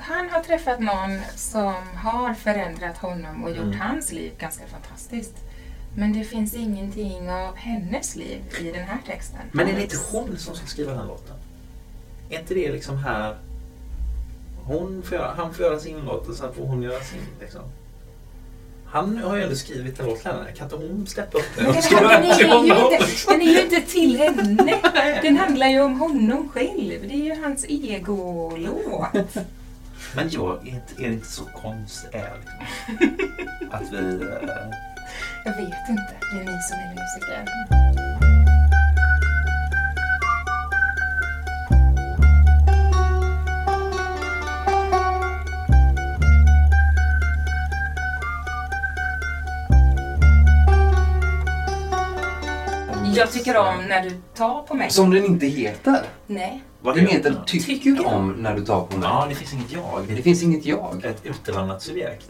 han 0.00 0.28
har 0.30 0.40
träffat 0.40 0.80
någon 0.80 1.18
som 1.36 1.74
har 1.96 2.34
förändrat 2.34 2.96
honom 2.98 3.44
och 3.44 3.50
gjort 3.50 3.58
Mm. 3.64 3.80
hans 3.80 4.12
liv 4.12 4.32
ganska 4.38 4.66
fantastiskt. 4.66 5.34
Men 5.96 6.12
det 6.12 6.24
finns 6.24 6.54
ingenting 6.54 7.30
av 7.30 7.56
hennes 7.56 8.16
liv 8.16 8.38
i 8.60 8.64
den 8.64 8.82
här 8.84 8.98
texten. 9.06 9.40
Men 9.52 9.68
är 9.68 9.72
det 9.72 9.82
inte 9.82 9.96
hon 10.12 10.36
som 10.38 10.54
ska 10.54 10.66
skriva 10.66 10.94
den 10.94 11.06
låten? 11.06 11.36
Är 12.30 12.38
inte 12.40 12.54
det 12.54 12.72
liksom 12.72 12.98
här... 12.98 13.36
Hon 14.64 15.02
får 15.02 15.18
göra, 15.18 15.34
han 15.36 15.54
får 15.54 15.64
göra 15.64 15.78
sin 15.78 16.00
låt 16.04 16.28
och 16.28 16.34
sen 16.34 16.54
får 16.54 16.66
hon 16.66 16.82
göra 16.82 17.00
sin. 17.00 17.20
Liksom. 17.40 17.60
Han 18.86 19.18
har 19.18 19.36
ju 19.36 19.42
ändå 19.42 19.54
skrivit 19.56 20.00
en 20.00 20.06
låt 20.06 20.20
till 20.22 20.30
henne. 20.30 20.52
Kan 20.52 20.64
inte 20.66 20.76
hon 20.76 21.06
steppa 21.06 21.38
upp 21.38 21.44
den 21.56 21.64
Men 21.64 21.74
den, 21.74 21.82
här, 22.10 22.22
är 22.22 22.38
ju 22.38 22.48
honom? 22.48 22.92
inte, 22.92 23.06
den 23.28 23.40
är 23.42 23.46
ju 23.52 23.60
inte 23.62 23.80
till 23.80 24.18
henne. 24.18 24.74
Den 25.22 25.36
handlar 25.36 25.68
ju 25.68 25.80
om 25.80 26.00
honom 26.00 26.48
själv. 26.48 27.08
Det 27.08 27.14
är 27.14 27.24
ju 27.36 27.42
hans 27.42 27.64
egolåt. 27.68 29.36
Men 30.16 30.28
jag, 30.30 30.68
är, 30.68 30.70
inte, 30.72 30.94
är 31.04 31.08
det 31.08 31.14
inte 31.14 31.26
så 31.28 31.44
konstärligt? 31.44 32.48
Att 33.70 33.92
vi... 33.92 34.22
eh, 34.22 34.70
Jag 35.44 35.56
vet 35.56 35.88
inte. 35.88 36.14
Det 36.32 36.40
är 36.40 36.44
ni 36.44 36.62
som 36.62 36.78
är 36.78 36.94
musiker. 36.94 38.50
Jag 53.14 53.32
tycker 53.32 53.56
om 53.56 53.86
när 53.88 54.02
du 54.02 54.10
tar 54.34 54.62
på 54.62 54.74
mig. 54.74 54.90
Som 54.90 55.10
den 55.10 55.24
inte 55.24 55.46
heter. 55.46 56.02
Nej. 56.26 56.62
Vad 56.82 56.98
heter 56.98 57.12
heter 57.12 57.30
den? 57.30 57.44
tycker 57.46 57.74
Tycker 57.74 58.06
om 58.06 58.32
när 58.32 58.56
du 58.56 58.64
tar 58.64 58.84
på 58.84 58.96
mig. 58.96 59.08
Ja, 59.12 59.26
det 59.28 59.34
finns 59.34 59.52
inget 59.52 59.72
jag. 59.72 60.04
Det 60.16 60.22
finns 60.22 60.42
inget 60.42 60.66
jag. 60.66 61.04
Ett 61.04 61.26
utelämnat 61.26 61.82
subjekt. 61.82 62.28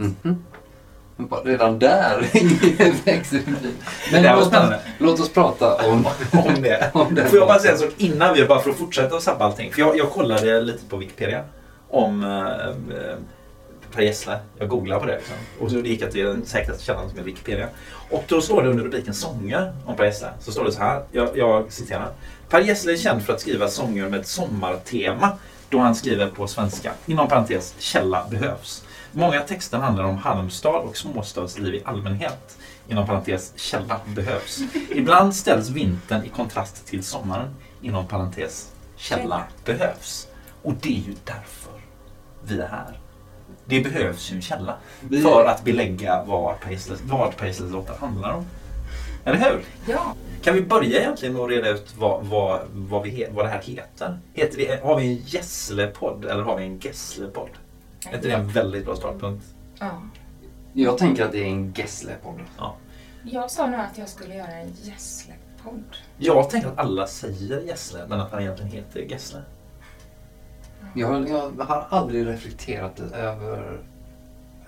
Men 1.17 1.29
bara 1.29 1.41
Redan 1.41 1.79
där 1.79 2.19
växer. 3.05 3.43
Men 4.13 4.23
Det 4.23 4.33
låt, 4.33 4.47
oss, 4.47 4.73
låt 4.99 5.21
oss 5.21 5.29
prata 5.29 5.75
om... 5.89 6.07
om 6.33 6.63
det. 6.63 6.91
Om 6.95 7.15
det. 7.15 7.25
Får 7.27 7.39
jag 7.39 7.49
bara 7.49 7.59
säga 7.59 7.73
en 7.73 7.79
sak 7.79 7.91
innan 7.97 8.35
vi, 8.35 8.45
bara 8.45 8.61
för 8.61 8.71
att 8.71 8.77
fortsätta 8.77 9.17
att 9.17 9.23
sabba 9.23 9.45
allting. 9.45 9.73
För 9.73 9.81
jag, 9.81 9.99
jag 9.99 10.11
kollade 10.11 10.61
lite 10.61 10.85
på 10.85 10.97
Wikipedia 10.97 11.45
om 11.89 12.25
eh, 12.25 12.69
eh, 12.99 13.17
Per 13.93 14.03
Gessle. 14.03 14.39
Jag 14.59 14.69
googlade 14.69 15.01
på 15.01 15.07
det. 15.07 15.17
Liksom. 15.17 15.37
Och 15.61 15.71
så 15.71 15.79
gick 15.79 16.03
jag 16.03 16.11
till 16.13 16.25
den 16.25 16.47
säkraste 16.47 16.85
källan 16.85 17.11
som 17.11 17.19
är 17.19 17.23
Wikipedia. 17.23 17.69
Och 18.11 18.25
då 18.29 18.41
står 18.41 18.63
det 18.63 18.69
under 18.69 18.85
rubriken 18.85 19.15
sånger 19.15 19.73
om 19.87 19.97
Per 19.97 20.05
Gessle. 20.05 20.29
Så 20.41 20.53
står 20.53 20.65
det 20.65 20.73
så 20.73 20.81
här, 20.81 21.03
jag, 21.13 21.29
jag 21.35 21.73
citerar. 21.73 22.09
Per 22.51 22.61
Gessle 22.61 22.93
är 22.93 22.97
känd 22.97 23.23
för 23.23 23.33
att 23.33 23.41
skriva 23.41 23.69
sånger 23.69 24.09
med 24.09 24.21
ett 24.21 24.27
sommartema 24.27 25.39
då 25.69 25.79
han 25.79 25.95
skriver 25.95 26.29
på 26.29 26.47
svenska. 26.47 26.93
Inom 27.07 27.29
parentes, 27.29 27.75
källa 27.79 28.27
behövs. 28.31 28.85
Många 29.13 29.41
texter 29.41 29.79
handlar 29.79 30.05
om 30.05 30.19
Halmstad 30.19 30.83
och 30.83 30.97
småstadsliv 30.97 31.75
i 31.75 31.83
allmänhet. 31.85 32.59
Inom 32.89 33.07
parentes, 33.07 33.53
källa 33.57 34.01
behövs. 34.07 34.59
Ibland 34.91 35.35
ställs 35.35 35.69
vintern 35.69 36.25
i 36.25 36.29
kontrast 36.29 36.87
till 36.87 37.05
sommaren. 37.05 37.55
Inom 37.83 38.07
parentes, 38.07 38.73
källa 38.97 39.45
behövs. 39.65 40.27
Och 40.63 40.75
det 40.75 40.89
är 40.89 41.09
ju 41.09 41.15
därför 41.25 41.73
vi 42.43 42.61
är 42.61 42.69
här. 42.69 42.99
Det 43.65 43.81
behövs 43.81 44.31
ju 44.31 44.37
en 44.37 44.43
källa 44.43 44.77
för 45.23 45.45
att 45.45 45.65
belägga 45.65 46.25
vad 46.25 46.61
Per 46.61 46.71
Gessles 46.71 47.73
låtar 47.73 47.97
handlar 48.01 48.33
om. 48.33 48.47
Eller 49.25 49.39
hur? 49.39 49.65
Ja. 49.87 50.15
Kan 50.43 50.55
vi 50.55 50.63
börja 50.63 51.01
egentligen 51.01 51.35
med 51.35 51.43
att 51.43 51.51
reda 51.51 51.69
ut 51.69 51.95
vad, 51.99 52.27
vad, 52.27 52.61
vad, 52.73 53.03
vi, 53.03 53.27
vad 53.31 53.45
det 53.45 53.49
här 53.49 53.63
heter? 53.63 54.19
heter 54.33 54.59
det, 54.59 54.83
har 54.83 55.01
vi 55.01 55.07
en 55.07 55.17
Gessle-podd 55.17 56.25
eller 56.25 56.43
har 56.43 56.57
vi 56.57 56.65
en 56.65 56.79
Gessle-podd? 56.79 57.51
Är 58.11 58.15
inte 58.15 58.29
det 58.29 58.35
en 58.35 58.49
väldigt 58.49 58.85
bra 58.85 58.97
startpunkt? 58.97 59.45
ja. 59.81 60.03
Jag 60.73 60.99
tänker 60.99 61.25
att 61.25 61.33
det 61.33 61.39
är 61.39 61.47
en 61.47 61.73
Gessle-podd. 61.73 62.41
Jag 63.23 63.51
sa 63.51 63.67
nog 63.67 63.81
att 63.81 63.99
jag 63.99 64.09
skulle 64.09 64.35
göra 64.35 64.53
en 64.53 64.73
Gessle-podd. 64.83 65.97
Jag 66.19 66.51
tänker 66.51 66.69
att 66.69 66.79
alla 66.79 67.07
säger 67.07 67.61
Gessle, 67.61 68.01
men 68.09 68.21
att 68.21 68.33
han 68.33 68.41
egentligen 68.41 68.73
heter 68.73 69.01
Gessle. 69.01 69.39
Jag, 70.95 71.29
jag 71.29 71.65
har 71.65 71.87
aldrig 71.91 72.27
reflekterat 72.27 73.01
över... 73.01 73.81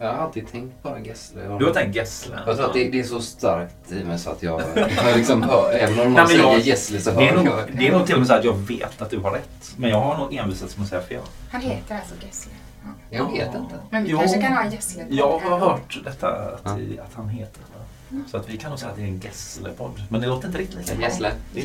Jag 0.02 0.12
har 0.12 0.18
alltid 0.24 0.48
tänkt 0.52 0.82
bara 0.82 0.98
Gessle. 1.00 1.42
Du 1.58 1.64
har 1.64 1.72
tänkt 1.72 1.96
Gessle? 1.96 2.38
Jag 2.46 2.56
tror 2.56 2.66
att 2.66 2.74
det, 2.74 2.88
det 2.90 3.00
är 3.00 3.04
så 3.04 3.20
starkt 3.20 3.92
i 3.92 4.04
mig 4.04 4.18
så 4.18 4.30
att 4.30 4.42
jag, 4.42 4.62
jag 4.76 5.16
liksom 5.16 5.42
hör, 5.42 5.72
även 5.72 5.90
om 5.90 5.96
Nej, 5.96 6.04
någon 6.04 6.12
men 6.14 6.26
säger 6.28 6.42
jag- 6.42 6.60
Gessle 6.60 7.00
så 7.00 7.10
Det 7.10 7.28
är, 7.28 7.30
hör 7.30 7.36
nog, 7.36 7.46
jag. 7.46 7.76
det 7.78 7.88
är 7.88 7.92
nog 7.92 8.06
till 8.06 8.14
och 8.14 8.20
med 8.20 8.28
så 8.28 8.34
att 8.34 8.44
jag 8.44 8.56
vet 8.56 9.02
att 9.02 9.10
du 9.10 9.18
har 9.18 9.30
rätt. 9.30 9.74
Men 9.76 9.90
jag 9.90 10.00
har 10.00 10.18
nog 10.18 10.34
envisats 10.34 10.76
med 10.76 10.82
att 10.84 10.90
säga 10.90 11.02
fel. 11.02 11.20
Han 11.50 11.60
heter 11.60 11.94
alltså 11.94 12.14
Gessle. 12.26 12.52
Ja. 12.84 12.88
Jag 13.10 13.32
vet 13.32 13.46
inte. 13.54 13.74
Men 13.90 14.04
vi 14.04 14.10
Jo. 14.10 14.18
kanske 14.18 14.40
kan 14.42 14.52
ha 14.52 14.62
en 14.64 14.70
Gessle-podd 14.70 15.14
Jag 15.14 15.38
har 15.38 15.58
hört 15.58 16.00
detta, 16.04 16.28
att, 16.28 16.60
Ja. 16.64 17.02
att 17.04 17.14
han 17.14 17.28
heter 17.28 17.60
det. 17.60 18.18
Så 18.30 18.36
att 18.36 18.48
vi 18.50 18.56
kan 18.56 18.70
nog 18.70 18.78
säga 18.78 18.90
att 18.90 18.96
det 18.96 19.02
är 19.02 19.06
en 19.06 19.20
Gessle-podd. 19.20 20.02
Men 20.08 20.20
det 20.20 20.26
låter 20.26 20.46
inte 20.48 20.58
riktigt 20.58 20.78
lika 20.78 20.94
bra. 20.94 21.04
Gessle. 21.08 21.30
Det. 21.54 21.60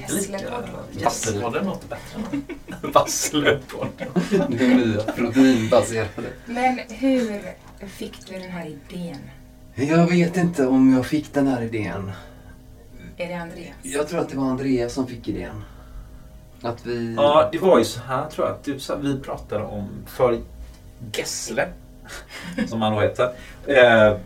Gessle-podden 1.00 1.66
låter 1.66 1.88
bättre. 1.88 2.42
Vassle-podden. 2.82 4.48
Det 4.50 4.66
är 4.66 4.76
nya 4.76 5.02
proteinbaserade. 5.02 6.08
Men 6.46 6.80
hur 6.90 7.42
fick 7.80 8.28
du 8.28 8.40
den 8.40 8.52
här 8.52 8.66
idén? 8.66 9.20
Jag 9.76 10.08
vet 10.10 10.38
inte 10.38 10.68
om 10.68 10.94
jag 10.94 11.06
fick 11.06 11.34
den 11.34 11.48
här 11.48 11.62
idén. 11.62 12.12
Är 13.18 13.28
det 13.28 13.34
Andreas? 13.34 13.76
Jag 13.82 14.08
tror 14.08 14.20
att 14.20 14.30
det 14.30 14.38
var 14.38 14.46
Andreas 14.46 14.94
som 14.94 15.08
fick 15.08 15.28
idén. 15.28 15.64
Att 16.62 16.86
vi... 16.86 17.16
Ja, 17.16 17.50
det 17.52 17.58
var 17.60 17.78
ju 17.80 17.86
så 17.86 18.00
här 18.00 18.30
tror 18.30 18.48
jag. 18.48 18.56
att 18.56 18.64
Du, 18.64 18.80
så 18.80 18.96
vi 18.96 19.20
pratade 19.20 19.64
om 19.64 19.90
för 20.06 20.40
Gessle, 21.14 21.68
som 22.68 22.82
han 22.82 22.94
då 22.94 23.00
heter, 23.02 23.32
eh, 23.66 24.18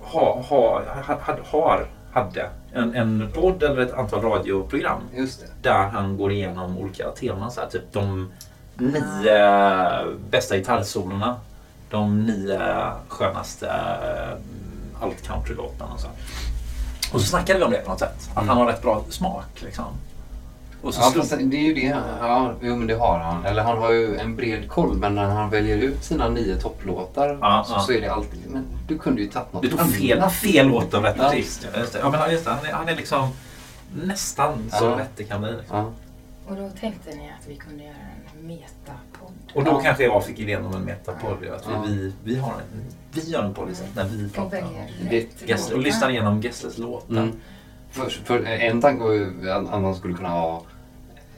ha, 0.00 0.42
ha, 0.42 0.82
ha, 1.06 1.14
ha, 1.20 1.36
har, 1.44 1.86
hade 2.12 2.50
en, 2.72 2.94
en 2.94 3.30
podd 3.34 3.62
eller 3.62 3.82
ett 3.82 3.92
antal 3.92 4.22
radioprogram 4.22 5.00
Just 5.14 5.40
det. 5.40 5.68
där 5.68 5.88
han 5.88 6.16
går 6.16 6.32
igenom 6.32 6.78
olika 6.78 7.10
teman. 7.10 7.50
Så 7.50 7.60
här, 7.60 7.68
typ 7.68 7.92
de 7.92 8.32
nio 8.76 10.16
bästa 10.30 10.56
gitarrsolorna, 10.56 11.40
de 11.94 12.26
nio 12.26 12.60
skönaste 13.08 13.66
eh, 13.68 15.02
alt-country-låtarna 15.02 15.92
och 15.94 16.00
så. 16.00 16.08
Och 17.12 17.20
så 17.20 17.26
snackade 17.26 17.58
vi 17.58 17.64
om 17.64 17.70
det 17.70 17.78
på 17.84 17.90
något 17.90 17.98
sätt. 17.98 18.30
Att 18.34 18.46
han 18.46 18.56
har 18.56 18.66
rätt 18.66 18.82
bra 18.82 19.04
smak 19.10 19.62
liksom. 19.62 19.84
Och 20.82 20.94
så 20.94 21.00
Ja, 21.00 21.10
slog- 21.10 21.24
fast 21.24 21.38
det 21.50 21.56
är 21.56 21.60
ju 21.62 21.74
det. 21.74 21.96
Ja, 22.20 22.52
jo, 22.62 22.76
men 22.76 22.86
det 22.86 22.94
har 22.94 23.18
han. 23.18 23.44
Eller 23.44 23.62
han 23.62 23.78
har 23.78 23.92
ju 23.92 24.16
en 24.16 24.36
bred 24.36 24.68
koll, 24.68 24.96
men 24.96 25.14
när 25.14 25.24
han 25.28 25.50
väljer 25.50 25.76
ut 25.76 26.04
sina 26.04 26.28
nio 26.28 26.56
topplåtar 26.56 27.38
Ja, 27.40 27.64
så, 27.66 27.72
ja. 27.74 27.80
så 27.80 27.92
är 27.92 28.00
det 28.00 28.08
alltid... 28.08 28.40
Men 28.50 28.64
du 28.88 28.98
kunde 28.98 29.22
ju 29.22 29.28
tagit 29.28 29.52
något 29.52 29.62
Du 29.62 29.70
tog 29.70 29.80
fel, 29.94 30.18
annat. 30.18 30.32
fel 30.32 30.68
låt 30.68 30.94
av 30.94 31.02
rätt 31.02 31.16
Ja. 31.18 31.28
artist. 31.28 31.66
Ja, 31.74 31.80
just 31.80 31.92
det. 31.92 31.98
Ja, 31.98 32.10
men 32.10 32.32
just 32.32 32.44
det. 32.44 32.50
Han, 32.50 32.66
är, 32.66 32.72
han 32.72 32.88
är 32.88 32.96
liksom 32.96 33.28
nästan 34.02 34.70
så 34.78 34.94
rätt 34.96 35.10
det 35.16 35.24
kan 35.24 35.40
bli. 35.40 35.52
Liksom. 35.52 35.76
Ja. 35.76 35.90
Och 36.50 36.56
då 36.56 36.70
tänkte 36.80 37.10
ni 37.10 37.28
att 37.40 37.48
vi 37.48 37.56
kunde 37.56 37.84
göra 37.84 37.94
en 38.40 38.46
metapodd. 38.46 39.13
Och 39.54 39.64
då 39.64 39.70
Ja. 39.70 39.80
kanske 39.80 40.04
jag 40.04 40.24
fick 40.24 40.38
idén 40.38 40.64
om 40.66 40.74
en 40.74 40.82
metapodd. 40.82 41.36
ja, 41.48 41.54
Att 41.54 41.88
vi, 41.88 41.94
vi, 41.94 42.12
vi, 42.24 42.36
har 42.38 42.50
en, 42.52 42.84
vi 43.12 43.20
gör 43.30 43.42
en 43.42 43.54
podd 43.54 43.70
istället 43.70 43.94
när 43.96 44.04
vi 44.04 44.28
pratar 44.30 44.62
Det- 45.10 45.16
Gessle 45.46 45.54
och 45.54 45.70
låtar. 45.70 45.78
lyssnar 45.84 46.10
igenom 46.10 46.40
Gessles 46.40 46.78
låtar. 46.78 47.16
Mm. 47.16 47.32
För, 47.90 48.10
för 48.24 48.44
en 48.44 48.80
tanke 48.80 49.04
var 49.04 49.12
ju 49.12 49.50
att 49.50 49.82
man 49.82 49.94
skulle 49.94 50.14
kunna 50.14 50.28
ha 50.28 50.62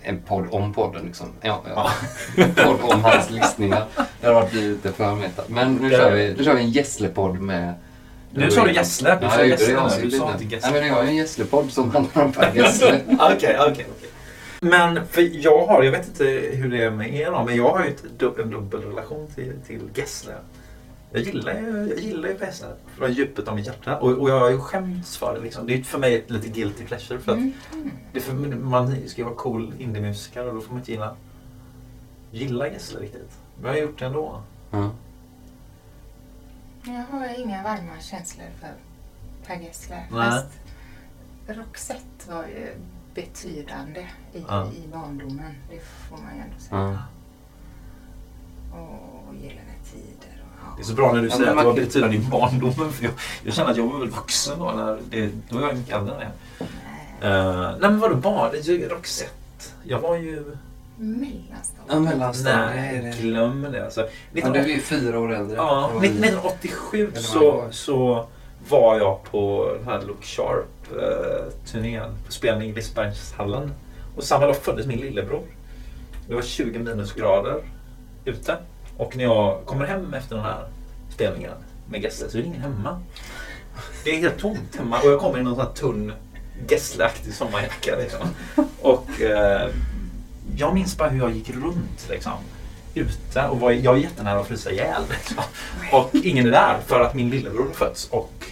en 0.03 0.21
podd 0.23 0.47
om 0.51 0.73
podden. 0.73 1.05
Liksom. 1.07 1.27
Ja, 1.41 1.63
ja. 1.75 1.91
podd 2.65 2.93
om 2.95 3.05
hans 3.05 3.31
lyssningar. 3.31 3.85
Det 4.21 4.27
har 4.27 4.35
varit 4.35 4.53
lite 4.55 4.93
för 4.93 5.15
meta. 5.15 5.43
Men 5.49 5.75
nu 5.75 5.91
Det- 5.91 5.97
kör 5.97 6.15
vi, 6.15 6.35
nu 6.39 6.45
kör 6.45 6.55
vi 6.55 6.61
en 6.61 6.71
Gessle-podd 6.71 7.41
med... 7.41 7.75
Nu 8.31 8.51
sa 8.51 8.65
du 8.65 8.73
Gessle. 8.73 9.19
Du 9.21 9.29
sa 9.31 9.45
Gessle. 9.45 9.67
Du 10.03 10.11
sa 10.11 10.33
inte 10.33 10.45
det. 10.45 10.55
Gessle. 10.55 10.71
Nej, 10.71 10.81
men 10.81 10.89
jag 10.89 10.95
har 10.95 11.03
ju 11.03 11.09
en 11.09 11.17
Gessle-podd 11.17 11.71
som 11.71 11.91
handlar 11.91 12.25
om 12.25 12.33
Per 12.33 12.53
Gessle. 12.55 13.01
Okej, 13.21 13.35
okej, 13.37 13.57
okej. 13.71 13.87
Men 14.71 15.07
för 15.07 15.45
jag 15.45 15.67
har, 15.67 15.83
jag 15.83 15.93
vet 15.93 16.09
inte 16.09 16.25
hur 16.53 16.71
det 16.71 16.85
är 16.85 16.91
med 16.91 17.15
er 17.15 17.45
men 17.47 17.57
jag 17.57 17.71
har 17.71 17.85
ju 17.85 17.91
ett, 17.91 18.05
en 18.39 18.51
dubbelrelation 18.51 19.27
till, 19.35 19.53
till 19.67 19.81
Gessle. 19.95 20.35
Jag 21.13 21.23
gillar 21.23 21.55
ju, 21.55 21.89
jag 21.91 21.99
gillar 21.99 22.29
ju 22.29 22.37
Gessle 22.41 22.69
från 22.99 23.13
djupet 23.13 23.49
av 23.49 23.55
mitt 23.57 23.67
hjärta 23.67 23.99
och, 23.99 24.11
och 24.13 24.31
jag 24.31 24.41
har 24.41 24.51
ju 24.51 24.59
skämts 24.59 25.17
för 25.17 25.35
det. 25.35 25.41
Liksom. 25.41 25.67
Det 25.67 25.75
är 25.75 25.83
för 25.83 25.99
mig 25.99 26.15
ett 26.15 26.31
lite 26.31 26.49
guilty 26.49 26.85
pleasure. 26.85 27.19
För 27.19 27.33
att 27.33 27.39
Mm. 27.39 27.53
för, 28.15 28.57
man 28.57 29.09
ska 29.09 29.21
ju 29.21 29.25
vara 29.25 29.35
cool 29.37 29.73
indiemusiker 29.79 30.49
och 30.49 30.55
då 30.55 30.61
får 30.61 30.69
man 30.71 30.79
inte 30.79 30.93
gilla, 30.93 31.17
gilla 32.31 32.69
Gessle 32.69 33.01
riktigt. 33.01 33.39
Men 33.57 33.65
jag 33.67 33.73
har 33.73 33.83
gjort 33.89 33.99
det 33.99 34.07
ändå. 34.07 34.43
Ja. 34.71 34.91
Jag 36.85 37.19
har 37.19 37.41
inga 37.41 37.63
varma 37.63 38.01
känslor 38.01 38.47
för 38.61 38.69
Per 39.47 39.61
Gessle. 39.63 40.03
Fast 40.11 40.47
Roxette 41.49 42.31
var 42.31 42.43
ju 42.43 42.69
betydande 43.17 44.01
i, 44.35 44.45
Ja. 44.49 44.67
i 44.85 44.89
barndomen. 44.93 45.55
Det 45.71 45.81
får 46.09 46.17
man 46.17 46.35
ju 46.37 46.41
ändå 46.43 46.59
säga. 46.59 46.99
Ja. 48.73 48.79
Och 49.29 49.35
Gyllene 49.35 49.73
Tider. 49.93 50.43
Och, 50.43 50.53
ja. 50.63 50.75
Det 50.77 50.83
är 50.83 50.85
så 50.85 50.95
bra 50.95 51.13
när 51.13 51.23
du 51.23 51.29
Ja, 51.29 51.37
säger 51.37 51.45
att 51.45 51.51
det 51.51 51.55
man 51.57 51.65
var 51.65 51.75
betydande 51.75 52.17
i 52.17 52.21
barndomen. 52.21 52.93
För 52.93 53.05
jag, 53.05 53.13
jag 53.45 53.55
känner 53.55 53.71
att 53.71 53.77
jag 53.77 53.87
var 53.93 53.99
väl 53.99 54.11
vuxen 54.11 54.59
då. 54.59 54.73
När 54.73 54.99
det, 55.11 55.31
då 55.49 55.59
var 55.59 55.67
jag 55.69 55.77
mycket 55.77 55.95
äldre 55.95 56.15
än 56.15 56.21
det. 56.21 56.31
Nej. 57.21 57.31
Uh, 57.47 57.71
nej 57.71 57.91
men 57.91 57.99
vadå 58.01 58.15
barn? 58.17 58.51
Det 58.53 58.59
är 58.69 58.73
ju 58.73 58.89
Roxette. 58.89 59.33
Jag 59.83 60.01
var 60.01 60.17
ju 60.17 60.57
Mellanstadiet. 60.99 61.87
Ja, 61.89 61.99
mellanstadiet. 62.01 62.73
det 62.75 62.79
är 62.99 63.03
Nej, 63.03 63.13
det. 63.17 63.23
glöm 63.23 63.63
det. 63.73 63.85
Alltså, 63.85 64.09
Ja, 64.33 64.49
du 64.49 64.59
är 64.73 64.79
fyra 64.81 65.19
år 65.21 65.33
äldre. 65.35 65.57
Ja, 65.57 65.89
Det 65.93 65.95
var 65.99 66.05
ju- 66.05 66.11
1987 66.11 67.07
Eller 67.13 67.21
så, 67.23 67.39
vad 67.51 67.55
det 67.61 67.65
var. 67.65 67.71
så 67.71 68.27
var 68.69 68.99
jag 68.99 69.23
på 69.23 69.73
den 69.79 69.85
här 69.85 70.03
Look 70.07 70.25
Sharp-turnén 70.25 72.03
eh, 72.03 72.27
på 72.27 72.33
spelning 72.33 72.71
i 72.71 72.73
Lisebergshallen. 72.73 73.73
Och 74.17 74.25
samma 74.25 74.47
dag 74.47 74.57
föddes 74.57 74.87
min 74.87 75.01
lillebror. 75.01 75.43
Det 76.29 76.35
var 76.35 76.43
20 76.43 76.79
minusgrader 76.79 77.63
ute. 78.25 78.57
Och 78.97 79.17
när 79.17 79.25
jag 79.25 79.65
kommer 79.65 79.87
hem 79.87 80.15
efter 80.15 80.37
den 80.37 80.45
här 80.45 80.69
spelningen 81.11 81.53
med 81.89 82.03
Gessle 82.03 82.29
så 82.29 82.39
är 82.39 82.43
det 82.43 82.49
ingen 82.49 82.63
hemma. 82.63 83.01
Det 84.05 84.11
är 84.11 84.19
helt 84.19 84.39
tomt 84.39 84.77
hemma 84.77 85.01
och 85.01 85.11
jag 85.11 85.21
kommer 85.21 85.39
i 85.39 85.43
någon 85.43 85.55
sån 85.55 85.65
här 85.67 85.73
tunn 85.73 86.13
Gessle-aktig 86.69 87.33
sommarjacka. 87.33 87.97
Liksom. 87.97 88.29
Och 88.81 89.21
eh, 89.21 89.71
jag 90.57 90.75
minns 90.75 90.99
bara 90.99 91.09
hur 91.09 91.19
jag 91.19 91.33
gick 91.33 91.51
runt 91.51 92.07
liksom, 92.11 92.33
ute 92.95 93.49
och 93.49 93.61
var, 93.61 93.71
jag 93.71 93.93
var 93.93 93.99
jättenära 93.99 94.41
att 94.41 94.47
frysa 94.47 94.71
ihjäl. 94.71 95.03
Liksom. 95.11 95.45
Och 95.93 96.15
ingen 96.15 96.47
är 96.47 96.51
där 96.51 96.79
för 96.87 97.01
att 97.01 97.15
min 97.15 97.31
lillebror 97.31 97.67
har 97.67 97.73
fötts 97.73 98.09
och 98.11 98.47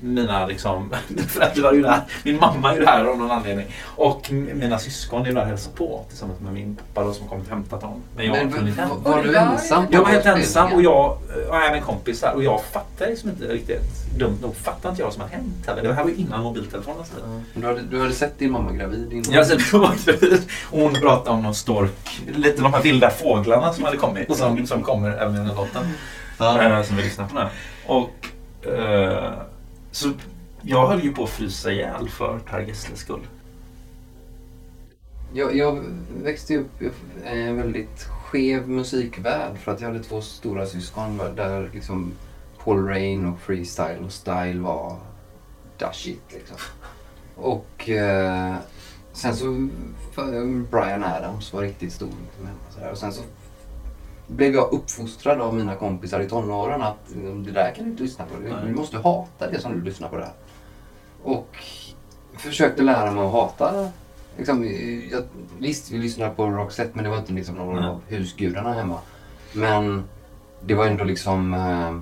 mina 0.00 0.46
liksom, 0.46 0.90
föräldrar 1.28 1.70
är 1.70 1.74
ju 1.74 1.82
där. 1.82 2.00
Min 2.24 2.36
mamma 2.36 2.72
är 2.72 2.76
ju 2.76 2.84
där 2.84 3.04
av 3.04 3.18
någon 3.18 3.30
anledning. 3.30 3.66
Och 3.84 4.30
mina 4.32 4.78
syskon 4.78 5.22
är 5.22 5.26
ju 5.26 5.32
där 5.34 5.40
och 5.42 5.46
hälsar 5.46 5.72
på 5.72 6.04
tillsammans 6.08 6.40
med 6.40 6.52
min 6.52 6.76
pappa 6.76 7.06
då, 7.06 7.12
som 7.12 7.28
kommit 7.28 7.44
och 7.44 7.50
hämtat 7.50 7.80
dem. 7.80 8.02
Men 8.16 8.26
jag 8.26 8.36
Men 8.36 8.52
kunde 8.52 8.70
inte 8.70 8.88
var, 9.04 9.12
var 9.12 9.22
du 9.22 9.36
ensam? 9.36 9.86
Jag 9.90 10.00
var 10.02 10.08
helt 10.08 10.26
ensam 10.26 10.72
och 10.72 10.82
jag 10.82 11.10
och 11.50 11.56
jag 11.56 11.66
är 11.66 11.70
med 11.70 11.78
en 11.78 11.84
kompis 11.84 12.20
där 12.20 12.34
och 12.34 12.44
jag 12.44 12.64
fattade 12.64 13.10
liksom 13.10 13.30
inte 13.30 13.44
riktigt. 13.44 13.82
Dumt 14.18 14.38
nog 14.42 14.56
fattade 14.56 14.88
inte 14.88 15.02
jag 15.02 15.06
vad 15.06 15.14
som 15.14 15.22
hade 15.22 15.34
hänt 15.34 15.66
heller. 15.66 15.82
Det 15.82 15.94
här 15.94 16.02
var 16.02 16.10
ju 16.10 16.16
innan. 16.16 16.44
Ja. 16.44 16.54
Men 17.52 17.62
Du 17.62 17.68
hade, 17.68 17.80
du 17.82 18.00
hade 18.00 18.12
sett 18.12 18.38
din 18.38 18.50
mamma 18.50 18.72
gravid 18.72 19.12
innan? 19.12 19.32
Jag 19.32 19.46
ser 19.46 19.70
på 19.70 19.78
och 20.76 20.80
hon 20.80 20.94
pratade 20.94 21.30
om 21.30 21.42
någon 21.42 21.54
stork. 21.54 22.22
Lite 22.34 22.62
de 22.62 22.72
här 22.74 22.82
vilda 22.82 23.10
fåglarna 23.10 23.72
som 23.72 23.84
hade 23.84 23.96
kommit. 23.96 24.36
Som, 24.36 24.66
som 24.66 24.82
kommer 24.82 25.10
även 25.10 25.34
i 25.34 25.38
den 25.38 25.46
här 25.46 25.54
låten. 25.54 25.82
Eh, 26.40 26.82
Som 26.82 26.96
vi 26.96 27.02
lyssnar 27.02 27.26
på 27.28 27.34
nu. 27.34 27.46
Och 27.86 28.28
eh, 28.72 29.32
så 29.96 30.12
jag 30.62 30.86
höll 30.86 31.04
ju 31.04 31.12
på 31.12 31.24
att 31.24 31.30
frysa 31.30 31.72
ihjäl 31.72 32.08
för 32.08 32.38
Per 32.38 32.60
Gessles 32.60 33.00
skull. 33.00 33.26
Jag, 35.32 35.56
jag 35.56 35.84
växte 36.22 36.56
upp 36.56 36.82
i 36.82 36.90
en 37.24 37.56
väldigt 37.56 38.02
skev 38.02 38.68
musikvärld 38.68 39.58
för 39.58 39.72
att 39.72 39.80
jag 39.80 39.88
hade 39.88 40.02
två 40.02 40.20
stora 40.20 40.66
syskon 40.66 41.18
där 41.36 41.70
liksom 41.74 42.12
Paul 42.64 42.86
Rain 42.86 43.26
och 43.26 43.40
freestyle 43.40 44.04
och 44.04 44.12
style 44.12 44.60
var 44.60 44.96
da 45.78 45.92
shit 45.92 46.22
liksom. 46.32 46.56
Och 47.34 47.88
eh, 47.88 48.56
sen 49.12 49.36
så 49.36 49.68
Brian 50.70 51.04
Adams 51.04 51.52
var 51.52 51.62
riktigt 51.62 51.92
stor. 51.92 52.08
Liksom, 52.08 52.90
och 52.90 52.98
sen 52.98 53.12
så 53.12 53.22
blev 54.26 54.54
jag 54.54 54.72
uppfostrad 54.72 55.40
av 55.40 55.54
mina 55.54 55.74
kompisar 55.74 56.20
i 56.20 56.28
tonåren 56.28 56.82
att 56.82 56.98
liksom, 57.14 57.44
det 57.44 57.52
där 57.52 57.74
kan 57.74 57.84
du 57.84 57.90
inte 57.90 58.02
lyssna 58.02 58.24
på. 58.24 58.36
Du, 58.42 58.68
du 58.68 58.74
måste 58.74 58.96
hata 58.96 59.50
det 59.50 59.60
som 59.60 59.72
du 59.72 59.84
lyssnar 59.84 60.08
på 60.08 60.16
där. 60.16 60.32
Och 61.22 61.56
försökte 62.36 62.82
lära 62.82 63.10
mig 63.10 63.24
att 63.24 63.32
hata. 63.32 63.88
Liksom, 64.36 64.64
jag, 65.10 65.22
visst, 65.58 65.90
vi 65.90 65.98
lyssnade 65.98 66.30
på 66.30 66.46
Roxette 66.46 66.90
men 66.94 67.04
det 67.04 67.10
var 67.10 67.18
inte 67.18 67.32
liksom 67.32 67.54
någon 67.54 67.84
av 67.84 68.00
husgudarna 68.08 68.72
hemma. 68.72 68.98
Men 69.52 70.04
det 70.60 70.74
var 70.74 70.86
ändå 70.86 71.04
liksom... 71.04 71.54
Eh, 71.54 72.00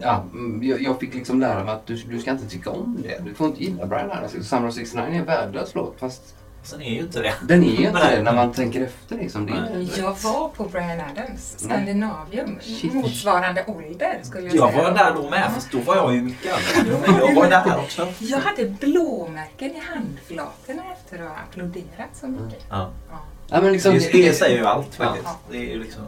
ja, 0.00 0.24
mm, 0.32 0.62
jag, 0.62 0.82
jag 0.82 1.00
fick 1.00 1.14
liksom 1.14 1.40
lära 1.40 1.64
mig 1.64 1.74
att 1.74 1.86
du, 1.86 1.96
du 1.96 2.18
ska 2.18 2.30
inte 2.30 2.48
tycka 2.48 2.70
om 2.70 2.98
det. 3.02 3.24
Du 3.24 3.34
får 3.34 3.46
inte 3.46 3.64
gilla 3.64 3.86
Brian 3.86 4.10
Adams. 4.10 4.48
Summer 4.48 4.68
of 4.68 4.74
69 4.74 5.14
är 5.14 5.18
en 5.18 5.24
värdelös 5.24 5.74
låt 5.74 6.00
fast 6.00 6.34
Sen 6.62 6.82
är 6.82 6.90
ju 6.94 7.00
inte 7.00 7.22
det. 7.22 7.34
den 7.42 7.62
är 7.64 7.66
ju 7.66 7.76
inte 7.86 7.92
Nej. 7.92 8.16
det 8.16 8.22
när 8.22 8.32
man 8.34 8.52
tänker 8.52 8.80
efter. 8.84 9.16
Liksom. 9.16 9.46
Det 9.46 9.52
är, 9.52 9.98
Jag 9.98 10.16
var 10.22 10.48
på 10.48 10.64
Brian 10.64 11.00
Adams, 11.00 11.54
Skandinavium, 11.58 12.58
Shit. 12.62 12.94
motsvarande 12.94 13.64
ålder 13.66 14.18
skulle 14.22 14.46
jag, 14.46 14.54
Jag 14.56 14.70
säga. 14.72 14.82
var 14.82 14.90
där 14.98 15.14
då 15.14 15.30
med 15.30 15.50
fast 15.54 15.72
då 15.72 15.78
var 15.78 15.96
jag 15.96 16.14
ju 16.14 16.22
mycket 16.22 16.52
äldre. 16.78 16.98
Men 17.06 17.16
jag 17.16 17.34
var 17.34 17.50
där 17.50 17.78
också. 17.78 18.12
Jag 18.18 18.38
hade 18.38 18.64
blåmärken 18.66 19.70
i 19.70 19.82
handflatorna 19.94 20.82
efter 20.92 21.22
att 21.24 21.28
ha 21.30 21.36
applåderat 21.48 22.10
så 22.20 22.26
mycket. 22.28 22.64
Ja. 22.70 22.90
Ja. 23.10 23.18
ja, 23.48 23.60
men 23.60 23.72
liksom, 23.72 23.92
Det, 23.92 24.12
det 24.12 24.32
säger 24.32 24.58
ju 24.58 24.66
allt 24.66 24.94
faktiskt. 24.94 25.24
Ja. 25.26 25.38
Det 25.50 25.72
är 25.72 25.78
liksom... 25.78 26.02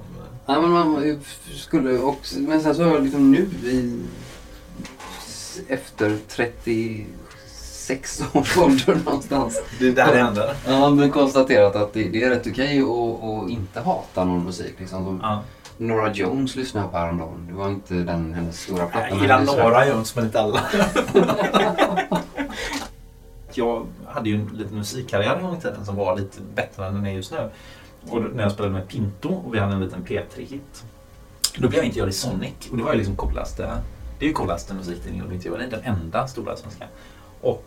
Ja, 0.47 0.61
men 0.61 0.71
man 0.71 1.21
skulle 1.57 1.99
också, 1.99 2.39
men 2.39 2.61
sen 2.63 2.75
så 2.75 2.85
har 2.85 2.91
jag 2.95 3.03
liksom 3.03 3.33
nu 3.33 3.39
i 3.65 4.03
efter 5.69 6.19
36 7.87 8.23
års 8.33 8.59
ålder 8.59 8.95
någonstans. 9.05 9.63
Det 9.79 9.89
är 9.89 9.93
där 9.93 10.13
det 10.13 10.19
händer. 10.19 10.55
Ja, 10.67 10.91
men 10.91 11.11
konstaterat 11.11 11.77
att 11.77 11.93
det, 11.93 12.09
det 12.09 12.23
är 12.23 12.31
rätt 12.31 12.47
okej 12.47 12.81
att, 12.81 13.25
att 13.25 13.51
inte 13.51 13.81
hata 13.81 14.25
någon 14.25 14.45
musik. 14.45 14.75
Liksom. 14.79 15.05
Som 15.05 15.21
Ja. 15.23 15.43
Nora 15.77 16.13
Jones 16.13 16.57
lyssnade 16.57 16.85
jag 16.85 16.93
på 16.93 16.99
häromdagen. 16.99 17.47
Det 17.49 17.55
var 17.55 17.69
inte 17.69 17.95
den 17.95 18.35
hennes 18.35 18.61
stora 18.61 18.87
platta. 18.87 19.09
Jag 19.09 19.21
gillar 19.21 19.43
några 19.45 19.89
Jones 19.89 20.17
men 20.17 20.25
inte 20.25 20.41
alla. 20.41 20.61
jag 23.55 23.87
hade 24.07 24.29
ju 24.29 24.35
en 24.35 24.47
liten 24.47 24.77
musikkarriär 24.77 25.37
en 25.37 25.43
gång 25.43 25.57
i 25.57 25.61
tiden 25.61 25.87
som 25.87 25.97
var 25.97 26.17
lite 26.17 26.41
bättre 26.55 26.87
än 26.87 26.95
den 26.95 27.07
är 27.07 27.13
just 27.13 27.33
nu. 27.33 27.51
Och 28.11 28.23
när 28.35 28.43
jag 28.43 28.53
spelade 28.53 28.75
med 28.75 28.89
Pinto 28.89 29.29
och 29.29 29.55
vi 29.55 29.59
hade 29.59 29.73
en 29.73 29.81
liten 29.81 30.05
P3-hit. 30.05 30.85
Då 31.57 31.69
blev 31.69 31.75
jag 31.75 31.85
intervjuad 31.85 32.09
i 32.09 32.13
Sonic 32.13 32.71
och 32.71 32.77
det 32.77 32.83
var 32.83 32.93
ju 32.93 32.99
liksom 32.99 33.17
coolaste. 33.17 33.71
Det 34.19 34.25
är 34.25 34.29
ju 34.29 34.35
coolaste 34.35 34.75
musiktidningen 34.75 35.25
att 35.25 35.29
bli 35.29 35.37
intervjuad 35.37 35.63
i. 35.63 35.71
Den 35.71 35.83
enda 35.85 36.29
stora 36.29 36.57
svenska. 36.57 36.85
Och 37.43 37.65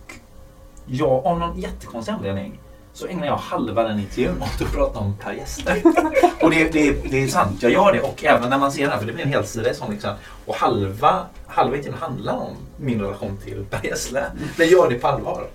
jag, 0.86 1.25
av 1.25 1.39
någon 1.39 1.60
jättekonstig 1.60 2.12
anledning 2.13 2.60
så 2.94 3.07
ägnar 3.07 3.25
jag 3.25 3.36
halva 3.38 3.83
den 3.83 4.00
intervjun 4.00 4.42
åt 4.42 4.62
att 4.62 4.74
prata 4.74 5.00
om 5.00 5.18
Per 5.18 5.33
Gessle. 5.33 5.81
Och 6.42 6.50
det, 6.51 6.74
det, 6.74 7.12
det 7.12 7.24
är 7.24 7.27
sant, 7.27 7.63
jag 7.63 7.72
gör 7.72 7.94
det. 7.94 8.01
Och 8.01 8.24
även 8.24 8.50
när 8.50 8.57
man 8.57 8.72
ser 8.72 8.81
den 8.81 8.92
här, 8.92 9.00
för 9.00 9.06
det 9.06 9.13
blir 9.13 9.24
en 9.25 9.31
helsida 9.31 9.72
i 9.72 9.74
sen. 9.74 10.13
Och 10.45 10.56
halva, 10.56 11.25
halva 11.48 11.77
intervjun 11.77 12.00
handlar 12.01 12.33
om 12.33 12.54
min 12.77 13.01
relation 13.01 13.38
till 13.44 13.66
Per 13.69 13.86
Gessle. 13.86 14.24
Men 14.57 14.68
gör 14.68 14.89
det 14.89 14.95
på 14.95 15.07
allvar. 15.07 15.48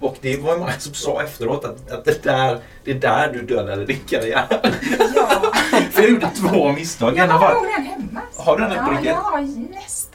Och 0.00 0.16
det 0.20 0.36
var 0.42 0.52
ju 0.52 0.58
många 0.58 0.72
som 0.72 0.94
sa 0.94 1.22
efteråt 1.22 1.64
att, 1.64 1.90
att 1.90 2.04
det, 2.04 2.22
där, 2.22 2.58
det 2.84 2.90
är 2.90 2.94
där 2.94 3.32
du 3.32 3.42
dödade 3.42 3.84
din 3.86 4.00
karriär. 4.08 4.46
Ja, 4.50 4.70
För 5.90 6.02
jag 6.02 6.10
gjorde 6.10 6.30
två 6.36 6.72
misstag. 6.72 7.16
jag 7.16 7.28
har 7.28 7.54
den 7.76 7.86
hemma. 7.86 8.20
Har 8.36 8.56
du 8.58 8.62
den 8.62 8.70
på 8.70 8.76
Ja, 8.76 8.90
riktigt? 8.92 9.06
jag 9.08 9.16
har 9.16 9.40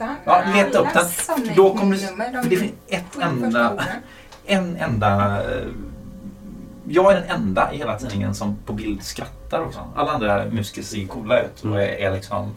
nästan 0.06 0.16
Ja, 0.26 0.44
leta 0.56 0.80
upp 0.80 0.88
den. 0.94 1.56
Då 1.56 1.74
kommer 1.78 1.96
du- 1.96 2.42
för 2.44 2.50
det 2.50 2.58
finns 2.58 2.74
ett 2.88 3.04
enda- 3.22 3.84
en 4.46 4.78
enda... 4.78 5.42
eh, 5.44 5.68
Jag 6.90 7.12
är 7.14 7.16
den 7.22 7.30
enda 7.30 7.74
i 7.74 7.78
hela 7.78 8.00
tidningen 8.00 8.36
som 8.36 8.58
på 8.66 8.74
bild 8.74 9.04
skrattar 9.04 9.60
också. 9.62 9.80
Alla 9.96 10.12
andra 10.12 10.46
musiker 10.46 10.82
ser 10.82 11.08
coola 11.08 11.40
ut 11.42 11.64
och 11.66 11.82
är, 11.82 11.88
är 11.88 12.12
liksom... 12.12 12.54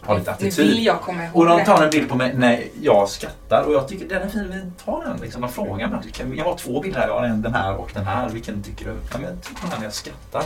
Har 0.00 0.18
lite 0.18 0.30
Det 0.38 0.44
vill 0.44 0.48
attityd. 0.66 0.82
jag 0.84 1.00
komma 1.00 1.24
ihåg. 1.24 1.36
Och 1.36 1.46
de 1.46 1.64
tar 1.64 1.84
en 1.84 1.90
bild 1.90 2.08
på 2.08 2.14
mig 2.16 2.34
när 2.34 2.62
jag 2.80 3.08
skrattar 3.08 3.62
och 3.62 3.72
jag 3.72 3.88
tycker 3.88 4.08
den 4.08 4.22
är 4.22 4.28
fin, 4.28 4.50
vi 4.52 4.84
tar 4.84 5.04
den. 5.04 5.16
Liksom. 5.20 5.40
De 5.42 5.50
frågar 5.50 5.88
mig. 5.88 5.98
"Kan- 6.12 6.36
Jag 6.36 6.44
har 6.44 6.56
två 6.56 6.80
bilder 6.80 7.00
här, 7.00 7.08
jag 7.08 7.14
har 7.14 7.24
en 7.26 7.42
den 7.42 7.54
här 7.54 7.76
och 7.76 7.90
den 7.94 8.04
här. 8.04 8.28
Vilken 8.28 8.62
tycker 8.62 8.84
du? 8.84 8.90
Ja, 8.90 9.18
men 9.18 9.22
jag 9.22 9.42
tycker 9.42 9.60
den 9.62 9.70
här 9.70 9.78
när 9.78 9.84
jag 9.84 9.92
skrattar. 9.94 10.42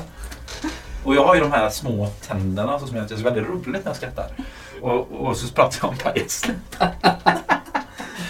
Och 1.05 1.15
jag 1.15 1.25
har 1.25 1.35
ju 1.35 1.41
de 1.41 1.53
här 1.53 1.71
små 1.71 2.09
tänderna 2.29 2.79
som 2.79 2.97
gör 2.97 3.05
att 3.05 3.11
är 3.11 3.17
så 3.17 3.23
väldigt 3.23 3.47
roligt 3.49 3.67
när 3.85 3.91
jag 3.91 3.97
skrattar. 3.97 4.27
Och, 4.83 5.11
och 5.27 5.37
så 5.37 5.55
pratar 5.55 5.79
jag 5.83 5.91
om. 5.91 5.97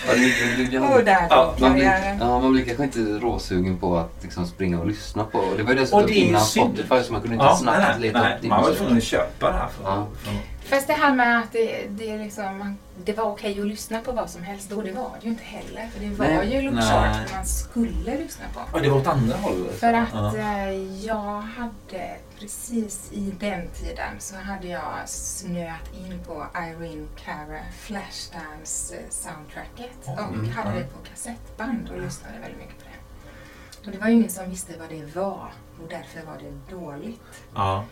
Ja, 0.08 0.14
det- 0.14 0.56
det- 0.56 0.64
det- 0.70 1.02
där 1.04 1.26
Ja, 1.30 1.54
Man 1.58 1.72
blir, 1.72 1.84
karriären. 1.84 2.18
ja, 2.20 2.40
man 2.40 2.52
blir 2.52 2.64
kanske 2.64 2.84
inte 2.84 2.98
råsugen 2.98 3.78
på 3.78 3.96
att 3.98 4.12
liksom 4.22 4.46
springa 4.46 4.80
och 4.80 4.86
lyssna 4.86 5.24
på. 5.24 5.44
Det 5.56 5.62
var 5.62 5.70
ju 5.72 5.78
dessutom 5.78 6.00
Och 6.00 6.06
det 6.06 6.12
är 6.12 6.24
innan. 6.24 6.40
Spotify 6.40 7.02
så 7.04 7.12
man 7.12 7.20
kunde 7.20 7.34
inte 7.34 7.46
Ja, 7.46 7.56
snabbt 7.56 7.78
nej, 7.78 8.00
leta 8.00 8.22
nej. 8.22 8.36
upp 8.42 8.44
Man 8.48 8.62
var 8.62 8.72
tvungen 8.72 8.96
att 8.96 9.02
köpa 9.02 9.46
det 9.52 9.56
här. 9.58 9.68
För, 9.68 9.84
Ja. 9.90 10.06
för, 10.22 10.32
Fast 10.70 10.86
det 10.86 10.92
här 10.92 11.14
med 11.14 11.38
att 11.38 11.52
det, 11.52 11.86
det, 11.90 12.16
liksom, 12.18 12.78
det 13.04 13.12
var 13.12 13.24
okej 13.24 13.60
att 13.60 13.66
lyssna 13.66 14.00
på 14.00 14.12
vad 14.12 14.30
som 14.30 14.42
helst 14.42 14.70
då, 14.70 14.82
det 14.82 14.92
var 14.92 15.10
det 15.20 15.24
ju 15.24 15.30
inte 15.30 15.44
heller. 15.44 15.86
För 15.92 16.00
det 16.00 16.10
var 16.10 16.26
Nej, 16.26 16.54
ju 16.54 16.62
Look. 16.70 16.84
Sharp 16.84 17.32
man 17.34 17.46
skulle 17.46 18.16
lyssna 18.18 18.44
på. 18.54 18.60
Ja, 18.72 18.78
det 18.82 18.88
var 18.90 18.96
åt 18.98 19.06
andra 19.06 19.36
hållet. 19.36 19.74
För 19.80 19.92
att 19.92 20.08
Ja. 20.12 20.36
eh, 20.36 21.04
jag 21.06 21.40
hade 21.40 22.16
precis 22.38 23.12
i 23.12 23.34
den 23.40 23.68
tiden 23.70 24.14
så 24.18 24.36
hade 24.36 24.68
jag 24.68 25.08
snöat 25.08 25.94
in 25.94 26.20
på 26.26 26.46
Irene 26.54 27.06
Cara 27.24 27.60
Flashdance 27.80 28.94
eh, 28.94 29.00
soundtracket 29.10 29.98
och 30.04 30.18
Mm, 30.34 30.50
hade 30.50 30.68
ja. 30.70 30.74
det 30.76 30.84
på 30.84 30.98
kassettband 31.10 31.90
och 31.90 32.00
lyssnade 32.02 32.34
väldigt 32.38 32.58
mycket 32.58 32.78
på 32.78 32.84
det. 32.84 33.86
Och 33.86 33.92
det 33.92 33.98
var 33.98 34.08
ju 34.08 34.14
ingen 34.14 34.30
som 34.30 34.50
visste 34.50 34.72
vad 34.78 34.88
det 34.88 35.14
var 35.16 35.52
och 35.82 35.88
därför 35.88 36.26
var 36.26 36.38
det 36.38 36.74
dåligt. 36.76 37.20
Ja. 37.54 37.84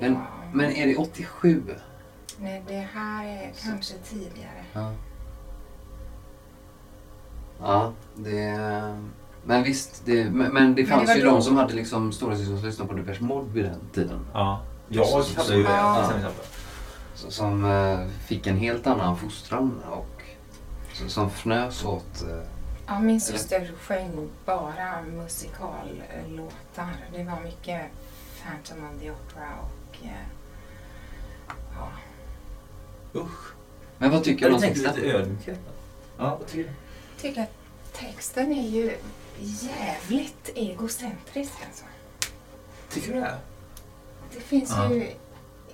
Men, 0.00 0.18
men 0.52 0.72
är 0.72 0.86
det 0.86 0.96
87? 0.96 1.62
Nej, 2.40 2.62
det 2.68 2.88
här 2.94 3.24
är 3.26 3.52
kanske 3.64 3.94
tidigare. 3.94 4.64
Ja. 4.72 4.92
Ja, 7.60 7.92
det... 8.14 8.58
Men 9.44 9.62
visst, 9.62 10.02
det, 10.06 10.24
men, 10.30 10.52
men 10.54 10.74
det 10.74 10.82
det 10.82 10.88
fanns 10.88 11.08
var 11.08 11.14
ju 11.16 11.22
då- 11.22 11.30
de 11.30 11.42
som 11.42 11.56
hade 11.56 11.74
liksom 11.74 12.12
stora 12.12 12.36
syskon 12.36 12.56
som 12.58 12.66
lyssnade 12.66 12.88
på 12.88 12.94
Depeche 12.96 13.20
Mode 13.24 13.50
vid 13.52 13.64
den 13.64 13.80
tiden. 13.94 14.20
ja. 14.32 14.62
Jag 14.88 15.04
hade 15.36 15.54
ju 15.56 15.62
det 15.62 15.68
Ja. 15.70 16.10
Så- 17.14 17.30
Som 17.30 17.64
eh, 17.64 18.06
fick 18.26 18.46
en 18.46 18.56
helt 18.56 18.86
annan 18.86 19.16
fostran 19.16 19.82
och 19.90 20.22
så- 20.92 21.08
som 21.08 21.26
fnös 21.30 21.84
åt 21.84 22.22
eh, 22.22 22.42
Ja, 22.86 22.98
min 23.00 23.20
syster 23.20 23.72
sjöng 23.80 24.28
bara 24.46 25.02
musikallåtar. 25.02 26.96
Det 27.12 27.24
var 27.24 27.40
mycket 27.44 27.82
Phantom 28.44 28.84
of 28.84 29.00
the 29.00 29.10
Opera 29.10 29.48
och 29.62 30.06
eh, 30.06 30.10
Usch. 33.16 33.52
Men 33.98 34.10
vad 34.10 34.24
tycker 34.24 34.40
du 34.46 34.46
Jag 34.46 34.54
om 34.54 34.60
texten? 34.62 34.94
lite 34.94 35.06
ödmjukhet. 35.08 35.58
Ja, 36.18 36.36
vad 36.38 36.46
tycker 36.48 36.62
du? 36.62 36.68
jag 36.68 37.22
tycker 37.22 37.42
att 37.42 37.52
texten 37.92 38.52
är 38.52 38.68
ju 38.68 38.92
jävligt 39.38 40.50
egocentrisk 40.54 41.52
alltså. 41.68 41.84
Tycker 42.90 43.14
du 43.14 43.20
det? 43.20 43.34
Det 44.34 44.40
finns 44.40 44.70
Ja. 44.76 44.92
ju 44.94 45.06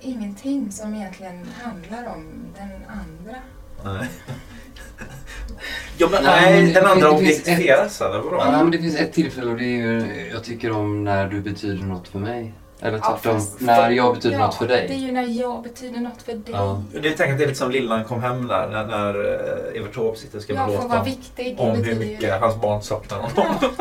ingenting 0.01 0.71
som 0.71 0.93
egentligen 0.95 1.47
handlar 1.63 2.05
om 2.15 2.25
den 2.57 2.71
andra. 2.87 3.37
Nej. 3.83 4.09
ja, 5.97 6.07
men, 6.11 6.23
Nej, 6.23 6.53
nej, 6.53 6.63
men 6.63 6.73
den 6.73 6.85
andra 6.85 7.11
objektifieras 7.11 8.01
eller 8.01 8.19
vadå? 8.19 8.37
Ja, 8.39 8.51
men 8.63 8.71
det 8.71 8.77
finns 8.77 8.95
ett 8.95 9.13
tillfälle 9.13 9.51
och 9.51 9.57
det 9.57 9.65
är 9.65 9.77
ju, 9.87 10.29
jag 10.33 10.43
tycker 10.43 10.71
om 10.71 11.03
när 11.03 11.27
du 11.29 11.41
betyder 11.41 11.83
något 11.83 12.07
för 12.07 12.19
mig. 12.19 12.53
Eller 12.83 12.97
Ja, 13.03 13.17
tvärtom, 13.21 13.39
fast- 13.39 13.61
när 13.61 13.89
jag 13.89 14.15
betyder 14.15 14.39
ja, 14.39 14.45
något 14.45 14.55
för 14.55 14.67
Det 14.67 14.77
är 14.81 14.87
dig. 14.87 14.97
ju 14.97 15.11
när 15.11 15.27
jag 15.41 15.63
betyder 15.63 15.99
något 15.99 16.21
för 16.21 16.33
dig. 16.33 16.43
Ja. 16.51 16.83
Det 16.91 17.09
att 17.11 17.17
det 17.17 17.23
är 17.23 17.37
lite 17.37 17.55
som 17.55 17.71
Lillan 17.71 18.03
kom 18.03 18.21
hem 18.21 18.47
där 18.47 18.67
när, 18.69 18.85
när 18.87 19.33
eh, 19.73 19.79
Evert 19.81 19.93
Taube 19.95 20.17
sitter 20.17 20.37
och 20.37 20.43
ska 20.43 20.53
Jag 20.53 20.67
vara 20.67 20.99
om, 20.99 21.05
viktig. 21.05 21.55
om 21.59 21.69
hur 21.71 21.85
ju 21.85 21.95
mycket 21.95 22.21
det. 22.21 22.37
hans 22.41 22.61
barn 22.61 22.81
saknar 22.81 23.17
honom. 23.19 23.55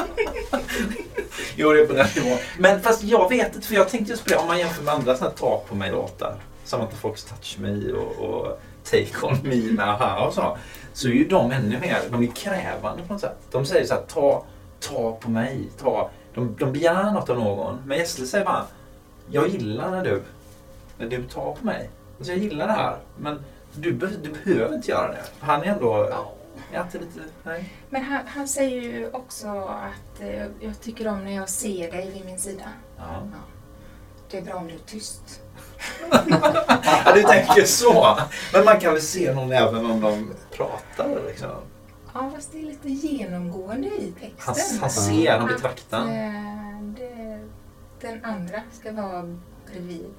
jo, 1.56 1.72
det 1.72 1.80
är 1.80 1.86
på 1.86 1.92
den 1.92 2.06
nivån. 2.16 2.38
Men 2.58 2.80
fast 2.80 3.02
jag 3.02 3.28
vet 3.28 3.54
inte, 3.54 3.66
för 3.66 3.74
jag 3.74 3.88
tänkte 3.88 4.10
just 4.10 4.24
på 4.24 4.30
det 4.30 4.36
om 4.36 4.46
man 4.46 4.58
jämför 4.58 4.82
med 4.84 4.94
andra 4.94 5.16
sådana 5.16 5.34
ta 5.34 5.62
på 5.68 5.74
mig-låtar. 5.74 6.34
Samantha 6.64 6.96
Fox 6.96 7.24
Touch 7.24 7.56
Me 7.60 7.92
och, 7.92 8.28
och 8.28 8.60
Take 8.84 9.26
On 9.26 9.38
Me 9.42 9.56
med 9.72 9.88
AHA 9.88 10.26
och 10.26 10.34
så. 10.34 10.56
Så 10.92 11.08
är 11.08 11.12
ju 11.12 11.28
de 11.28 11.52
ännu 11.52 11.78
mer, 11.80 11.98
de 12.10 12.22
är 12.22 12.26
krävande 12.26 13.02
på 13.06 13.12
något 13.12 13.20
sätt. 13.22 13.38
De 13.50 13.66
säger 13.66 13.86
så 13.86 13.94
här, 13.94 14.02
ta, 14.02 14.44
ta 14.80 15.12
på 15.20 15.30
mig, 15.30 15.68
ta. 15.82 16.10
De, 16.34 16.56
de 16.58 16.72
begär 16.72 17.10
något 17.12 17.30
av 17.30 17.38
någon. 17.38 17.78
Men 17.86 17.98
Gessle 17.98 18.26
säger 18.26 18.44
bara, 18.44 18.64
jag 19.30 19.48
gillar 19.48 19.90
när 19.90 20.04
du, 20.04 20.22
när 20.98 21.06
du 21.06 21.22
tar 21.28 21.52
på 21.54 21.64
mig. 21.66 21.90
Alltså 22.18 22.32
jag 22.32 22.42
gillar 22.42 22.66
det 22.66 22.72
här. 22.72 22.96
Men 23.18 23.44
du, 23.74 23.92
be, 23.92 24.06
du 24.22 24.30
behöver 24.44 24.74
inte 24.74 24.90
göra 24.90 25.08
det. 25.12 25.22
Han 25.40 25.60
är 25.62 25.66
ändå, 25.66 26.08
Ja. 26.72 26.86
är 26.92 26.98
lite, 26.98 27.20
nej. 27.42 27.72
Men 27.90 28.02
han, 28.04 28.20
han 28.26 28.48
säger 28.48 28.82
ju 28.82 29.10
också 29.12 29.48
att 29.68 30.20
eh, 30.20 30.46
jag 30.60 30.80
tycker 30.80 31.08
om 31.08 31.24
när 31.24 31.32
jag 31.32 31.48
ser 31.48 31.90
dig 31.92 32.10
vid 32.14 32.24
min 32.24 32.38
sida. 32.38 32.64
Ja. 32.98 33.04
Det 34.30 34.38
är 34.38 34.42
bra 34.42 34.54
om 34.54 34.66
du 34.66 34.74
är 34.74 34.78
tyst. 34.86 35.40
ja, 37.04 37.12
du 37.14 37.22
tänker 37.22 37.64
så. 37.64 38.18
Men 38.52 38.64
man 38.64 38.80
kan 38.80 38.92
väl 38.92 39.02
se 39.02 39.34
någon 39.34 39.52
även 39.52 39.86
om 39.90 40.00
de 40.00 40.30
pratar 40.56 41.20
liksom. 41.26 41.48
Ja, 42.14 42.30
fast 42.34 42.52
det 42.52 42.58
är 42.58 42.62
lite 42.62 42.88
genomgående 42.88 43.88
i 43.88 44.12
Han, 44.38 44.54
texten. 44.54 44.78
han 44.80 44.90
ser, 44.90 45.36
han 45.38 45.46
blir 45.46 45.56
Att, 45.56 45.62
vakten. 45.62 46.08
eh, 46.08 46.82
det, 46.82 47.38
den 48.02 48.24
andra 48.24 48.62
ska 48.80 48.92
vara 48.92 49.36
bredvid. 49.72 50.14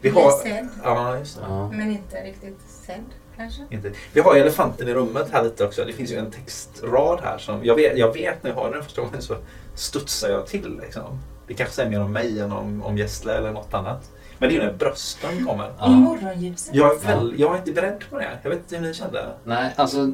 Vi 0.00 0.08
har, 0.08 0.30
sedd, 0.30 0.68
ja, 0.84 1.18
just 1.18 1.36
det. 1.36 1.42
Ja. 1.48 1.70
men 1.72 1.90
inte 1.90 2.16
riktigt 2.16 2.60
sedd 2.68 3.04
kanske. 3.36 3.62
Inte. 3.70 3.92
Vi 4.12 4.20
har 4.20 4.34
ju 4.34 4.40
elefanten 4.40 4.88
i 4.88 4.94
rummet 4.94 5.28
här 5.32 5.42
lite 5.44 5.64
också. 5.64 5.84
Det 5.84 5.92
finns 5.92 6.12
ju 6.12 6.16
en 6.16 6.30
textrad 6.30 7.20
här 7.22 7.38
som 7.38 7.64
jag 7.64 7.74
vet, 7.74 7.98
jag 7.98 8.12
vet 8.12 8.42
när 8.42 8.50
jag 8.50 8.56
hör 8.56 8.72
den 8.72 8.82
första 8.82 9.02
gången 9.02 9.22
så 9.22 9.36
studsar 9.74 10.28
jag 10.28 10.46
till. 10.46 10.78
Liksom. 10.82 11.18
Det 11.46 11.54
kanske 11.54 11.74
säger 11.74 11.90
mer 11.90 12.02
om 12.02 12.12
mig 12.12 12.40
än 12.40 12.52
om, 12.52 12.82
om 12.82 12.98
Gessle 12.98 13.32
eller 13.36 13.52
något 13.52 13.74
annat. 13.74 14.10
Men 14.38 14.48
det 14.48 14.56
är 14.56 14.60
ju 14.60 14.66
när 14.66 14.72
brösten 14.72 15.46
kommer. 15.46 15.66
I 15.66 15.70
Ja. 15.78 15.88
morgonljuset. 15.88 16.74
Jag 16.74 16.94
är, 16.94 16.98
väl, 17.06 17.34
jag 17.38 17.54
är 17.54 17.58
inte 17.58 17.72
beredd 17.72 18.04
på 18.10 18.18
det. 18.18 18.38
Jag 18.42 18.50
vet 18.50 18.58
inte 18.58 18.76
hur 18.76 18.82
ni 18.82 18.94
kände. 18.94 19.26
Nej, 19.44 19.74
alltså 19.76 20.12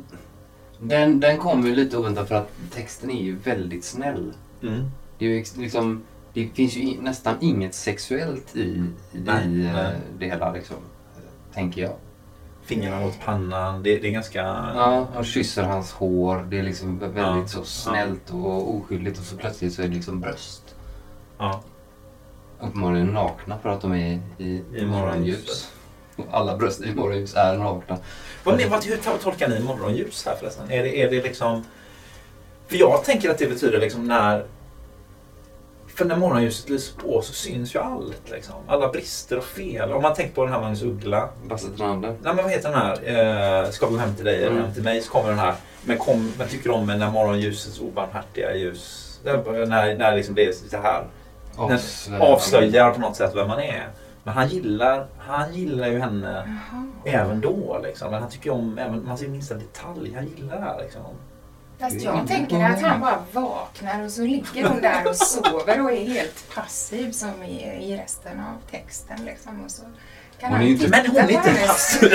den, 0.79 1.21
den 1.21 1.39
kommer 1.39 1.69
ju 1.69 1.75
lite 1.75 1.97
oväntat 1.97 2.29
för 2.29 2.35
att 2.35 2.49
texten 2.75 3.11
är 3.11 3.23
ju 3.23 3.37
väldigt 3.37 3.85
snäll. 3.85 4.33
Mm. 4.63 4.91
Det, 5.19 5.25
är 5.25 5.29
ju 5.29 5.45
liksom, 5.57 6.03
det 6.35 6.49
finns 6.55 6.77
ju 6.77 7.01
nästan 7.03 7.35
inget 7.41 7.75
sexuellt 7.75 8.57
i, 8.57 8.61
i 8.61 8.85
Nej, 9.13 9.67
eh, 9.67 9.73
nej. 9.73 9.95
det 10.19 10.27
hela, 10.27 10.53
liksom, 10.53 10.77
tänker 11.55 11.83
jag. 11.83 11.93
Fingrarna 12.65 13.01
mot 13.01 13.21
pannan. 13.25 13.83
Det, 13.83 13.99
det 13.99 14.09
är 14.09 14.13
ganska... 14.13 14.39
Ja, 14.75 15.07
och 15.17 15.25
kysser 15.27 15.63
hans 15.63 15.93
hår. 15.93 16.47
Det 16.51 16.59
är 16.59 16.63
liksom 16.63 17.01
vä- 17.01 17.09
väldigt 17.13 17.55
Ja, 17.55 17.61
så 17.61 17.65
snällt 17.65 18.31
och 18.31 18.75
oskyldigt 18.77 19.19
och 19.19 19.25
så 19.25 19.37
plötsligt 19.37 19.73
så 19.75 19.83
är 19.83 19.89
det 19.89 19.95
liksom 19.95 20.21
bröst. 20.21 20.75
Ja. 21.39 21.63
Uppenbarligen 22.61 23.07
nakna 23.07 23.59
för 23.59 23.69
att 23.69 23.81
de 23.81 23.93
är 23.93 24.21
i, 24.39 24.63
I 24.75 24.85
morgonljus. 24.87 25.73
alla 26.31 26.57
bröst 26.57 26.81
i 26.81 26.95
morgonljus 26.95 27.35
är 27.35 27.59
nakna. 27.59 27.99
Vad, 28.45 28.57
ni- 28.57 28.69
vad, 28.69 28.85
hur 28.85 28.97
tolkar 29.23 29.49
ni 29.49 29.61
morgonljus 29.61 30.27
här 30.27 30.37
förresten? 30.37 30.71
Är 30.71 30.83
det, 30.83 31.03
är 31.03 31.11
det 31.11 31.23
liksom... 31.23 31.65
För 32.67 32.77
jag 32.77 33.05
tänker 33.05 33.31
att 33.31 33.39
det 33.39 33.47
betyder 33.47 33.81
liksom 33.81 34.07
när... 34.09 34.47
För 35.95 36.05
när 36.05 36.17
morgonljuset 36.17 36.69
lyser 36.71 36.99
på 37.01 37.23
så 37.23 37.33
syns 37.33 37.75
ju 37.75 37.79
allt. 37.79 38.31
Liksom. 38.31 38.55
Alla 38.69 38.89
brister 38.89 39.39
och 39.39 39.45
fel. 39.45 39.93
Om 39.93 40.03
man 40.03 40.15
tänker 40.15 40.35
på 40.35 40.45
den 40.45 40.53
här 40.53 40.61
Magnus 40.61 40.83
Uggla. 40.83 41.29
Basse 41.49 41.69
Trander. 41.77 42.09
Nej 42.23 42.35
men 42.35 42.37
vad 42.45 42.51
heter 42.51 42.71
den 42.71 42.79
här? 42.79 43.63
Eh, 43.65 43.71
ska 43.71 43.87
gå 43.87 43.97
hem 43.97 44.15
till 44.15 44.25
dig 44.25 44.37
eller 44.37 44.51
Mm. 44.51 44.63
hem 44.65 44.75
till 44.75 44.83
mig. 44.83 45.01
Så 45.01 45.13
kommer 45.13 45.29
den 45.29 45.39
här. 45.39 45.55
Men, 45.85 45.99
kom, 45.99 46.33
men 46.39 46.49
tycker 46.49 46.71
om 46.71 46.87
när 46.87 47.11
morgonljusets 47.11 47.81
obarmhärtiga 47.81 48.55
ljus... 48.57 49.09
När, 49.25 49.67
när, 49.67 49.97
när 49.97 50.17
liksom 50.17 50.35
det 50.35 50.45
är 50.47 50.53
så 50.53 50.77
här. 50.77 51.05
Avslöjar. 51.57 52.21
Avslöjar 52.33 52.91
på 52.91 53.01
något 53.01 53.17
sätt 53.17 53.33
vem 53.35 53.49
man 53.49 53.61
är. 53.61 53.89
Men 54.25 54.35
han 54.35 54.49
gillar, 54.49 55.07
han 55.19 55.55
gillar 55.55 55.89
ju 55.89 55.99
henne 55.99 56.59
Jaha. 56.73 56.87
även 57.21 57.41
då. 57.41 57.81
Liksom. 57.83 58.11
Men 58.11 58.21
han 58.23 58.31
tycker 58.31 58.51
om 58.51 58.79
även, 58.79 59.05
man 59.05 59.19
ser 59.19 59.29
minsta 59.29 59.55
detalj. 59.55 60.13
Han 60.15 60.27
gillar 60.37 60.57
det 60.57 60.63
här. 60.63 60.83
Liksom. 60.83 61.01
Fast 61.83 62.03
jag 62.03 62.27
tänker 62.29 62.65
att 62.65 62.81
han 62.83 63.01
bara 63.01 63.23
vaknar 63.33 64.05
och 64.05 64.11
så 64.11 64.23
ligger 64.23 64.69
hon 64.69 64.81
där 64.81 65.09
och 65.09 65.17
sover 65.17 65.83
och 65.83 65.93
är 65.93 66.05
helt 66.09 66.55
passiv 66.55 67.13
som 67.13 67.43
i, 67.43 67.63
i 67.93 67.97
resten 67.97 68.41
av 68.41 68.71
texten. 68.71 69.25
Liksom. 69.25 69.65
Och 69.65 69.71
så 69.71 69.83
kan 70.41 70.51
Hon 70.53 70.61
är 70.61 70.65
han 70.65 70.67
inte- 70.73 70.89
Men 70.89 71.07
hon 71.07 71.17
är 71.17 71.31
inte 71.31 71.67
passiv. 71.67 72.13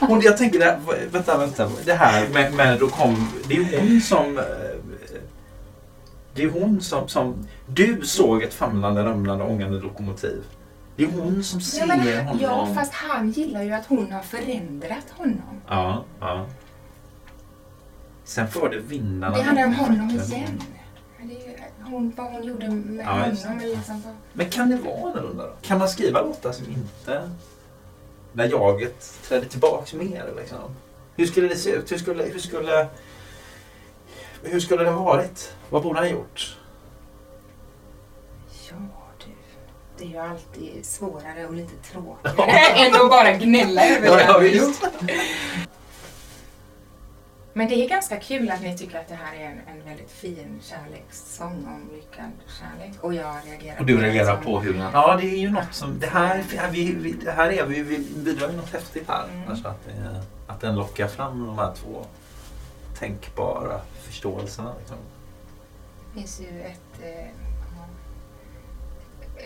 Hon, 0.00 0.20
jag 0.20 0.36
tänker, 0.36 0.58
det, 0.58 0.78
vänta, 1.10 1.38
vänta. 1.38 1.70
Det 1.84 1.92
här 1.94 2.28
med, 2.28 2.52
med 2.54 2.78
då 2.80 2.88
kom, 2.88 3.28
det 3.48 3.54
är 3.56 3.80
hon 3.80 4.00
som... 4.00 4.38
eh, 4.38 4.44
Det 6.34 6.42
är 6.42 6.48
hon 6.50 6.80
som, 6.80 7.08
som... 7.08 7.48
Du 7.66 8.00
såg 8.04 8.42
ett 8.42 8.54
famlande, 8.54 9.04
ramlande, 9.04 9.44
ångande 9.44 9.78
lokomotiv. 9.80 10.42
Det 10.96 11.02
är 11.04 11.08
hon 11.08 11.44
som 11.44 11.60
ser 11.60 11.80
Ja, 11.80 11.86
men, 11.86 12.26
honom. 12.26 12.38
ja, 12.42 12.68
fast 12.74 12.92
han 12.92 13.30
gillar 13.30 13.62
ju 13.62 13.72
att 13.72 13.86
hon 13.86 14.12
har 14.12 14.22
förändrat 14.22 15.06
honom. 15.16 15.60
ja, 15.68 16.04
ja. 16.20 16.46
Sen 18.30 18.48
förde 18.48 18.78
vindarna... 18.78 19.36
Det 19.36 19.42
handlar 19.42 19.64
om 19.66 19.74
honom 19.74 20.10
igen. 20.10 20.62
Det 21.22 21.34
är 21.34 21.48
ju 21.48 21.56
hon, 21.84 22.12
vad 22.16 22.26
hon 22.32 22.44
gjorde 22.44 22.68
med 22.68 23.06
Ja, 23.06 23.26
just 23.26 23.44
honom. 23.44 23.60
Liksom, 23.60 24.02
vad- 24.06 24.14
Men 24.32 24.50
kan 24.50 24.70
det 24.70 24.76
vara 24.76 25.10
annorlunda 25.10 25.46
då? 25.46 25.52
Kan 25.62 25.78
man 25.78 25.88
skriva 25.88 26.22
låtar 26.22 26.52
som 26.52 26.66
inte... 26.68 27.30
När 28.32 28.48
jaget 28.48 29.18
trädde 29.28 29.46
tillbaks 29.46 29.92
mer 29.94 30.32
liksom? 30.36 30.58
Hur 31.16 31.26
skulle 31.26 31.48
det 31.48 31.56
se 31.56 31.70
ut? 31.70 31.92
Hur 31.92 31.98
skulle, 31.98 32.22
hur 32.24 32.38
skulle, 32.38 32.88
hur 34.42 34.60
skulle 34.60 34.84
det 34.84 34.90
ha 34.90 35.04
varit? 35.04 35.52
Vad 35.70 35.82
borde 35.82 35.98
han 35.98 36.10
gjort? 36.10 36.58
Ja, 38.70 38.76
du. 39.24 39.30
Det 39.98 40.04
är 40.04 40.08
ju 40.08 40.18
alltid 40.18 40.86
svårare 40.86 41.46
och 41.46 41.54
lite 41.54 41.74
tråkigare 41.92 42.86
än 42.86 42.94
att 42.94 43.10
bara 43.10 43.32
gnälla 43.32 43.88
över 43.88 44.06
Ja, 44.06 44.16
det 44.16 44.22
ja, 44.24 44.38
visst. 44.38 44.82
Men 47.60 47.68
det 47.68 47.84
är 47.84 47.88
ganska 47.88 48.20
kul 48.20 48.50
att 48.50 48.62
ni 48.62 48.78
tycker 48.78 48.98
att 48.98 49.08
det 49.08 49.14
här 49.14 49.36
är 49.36 49.44
en, 49.44 49.60
en 49.68 49.84
väldigt 49.84 50.10
fin 50.10 50.60
kärlekssång 50.62 51.66
om 51.66 51.90
lyckad 51.94 52.30
kärlek. 52.60 53.04
Och 53.04 53.14
jag 53.14 53.36
reagerar 53.46 53.80
Och 53.80 53.86
du 53.86 53.96
det 53.96 54.02
reagerar 54.02 54.36
på 54.36 54.60
hur 54.60 54.78
han... 54.78 54.92
Ja, 54.92 55.16
det 55.16 55.26
är 55.26 55.38
ju 55.38 55.50
något 55.50 55.74
som... 55.74 55.98
Det 55.98 56.06
här, 56.06 56.44
vi, 56.70 56.92
vi, 56.94 57.12
det 57.12 57.30
här 57.30 57.50
är 57.52 57.66
vi, 57.66 57.82
vi 57.82 57.98
bidrar 57.98 58.50
ju 58.50 58.56
något 58.56 58.72
häftigt 58.72 59.08
här. 59.08 59.28
Mm. 59.28 59.48
Alltså 59.48 59.68
att, 59.68 59.84
det, 59.84 60.22
att 60.46 60.60
den 60.60 60.76
lockar 60.76 61.08
fram 61.08 61.46
de 61.46 61.58
här 61.58 61.74
två 61.74 62.06
tänkbara 62.98 63.80
förståelserna. 64.02 64.74
Liksom. 64.78 64.96
Det 66.14 66.20
finns 66.20 66.40
ju 66.40 66.62
ett 66.62 67.02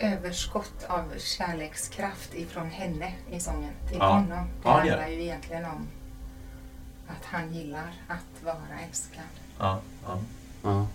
eh, 0.01 0.13
överskott 0.13 0.85
av 0.87 1.13
kärlekskraft 1.17 2.35
ifrån 2.35 2.69
henne 2.69 3.13
i 3.31 3.39
sången 3.39 3.71
till 3.87 3.97
Ja. 3.99 4.07
honom. 4.07 4.27
Det 4.29 4.69
Ja, 4.69 4.81
det 4.83 4.89
handlar 4.89 5.07
ju 5.07 5.21
egentligen 5.21 5.65
om 5.65 5.87
att 7.07 7.25
han 7.25 7.53
gillar 7.53 7.93
att 8.07 8.43
vara 8.43 8.79
älskad. 8.87 9.23
Ja, 9.59 9.79
ja. 10.05 10.19
Ja. 10.63 10.87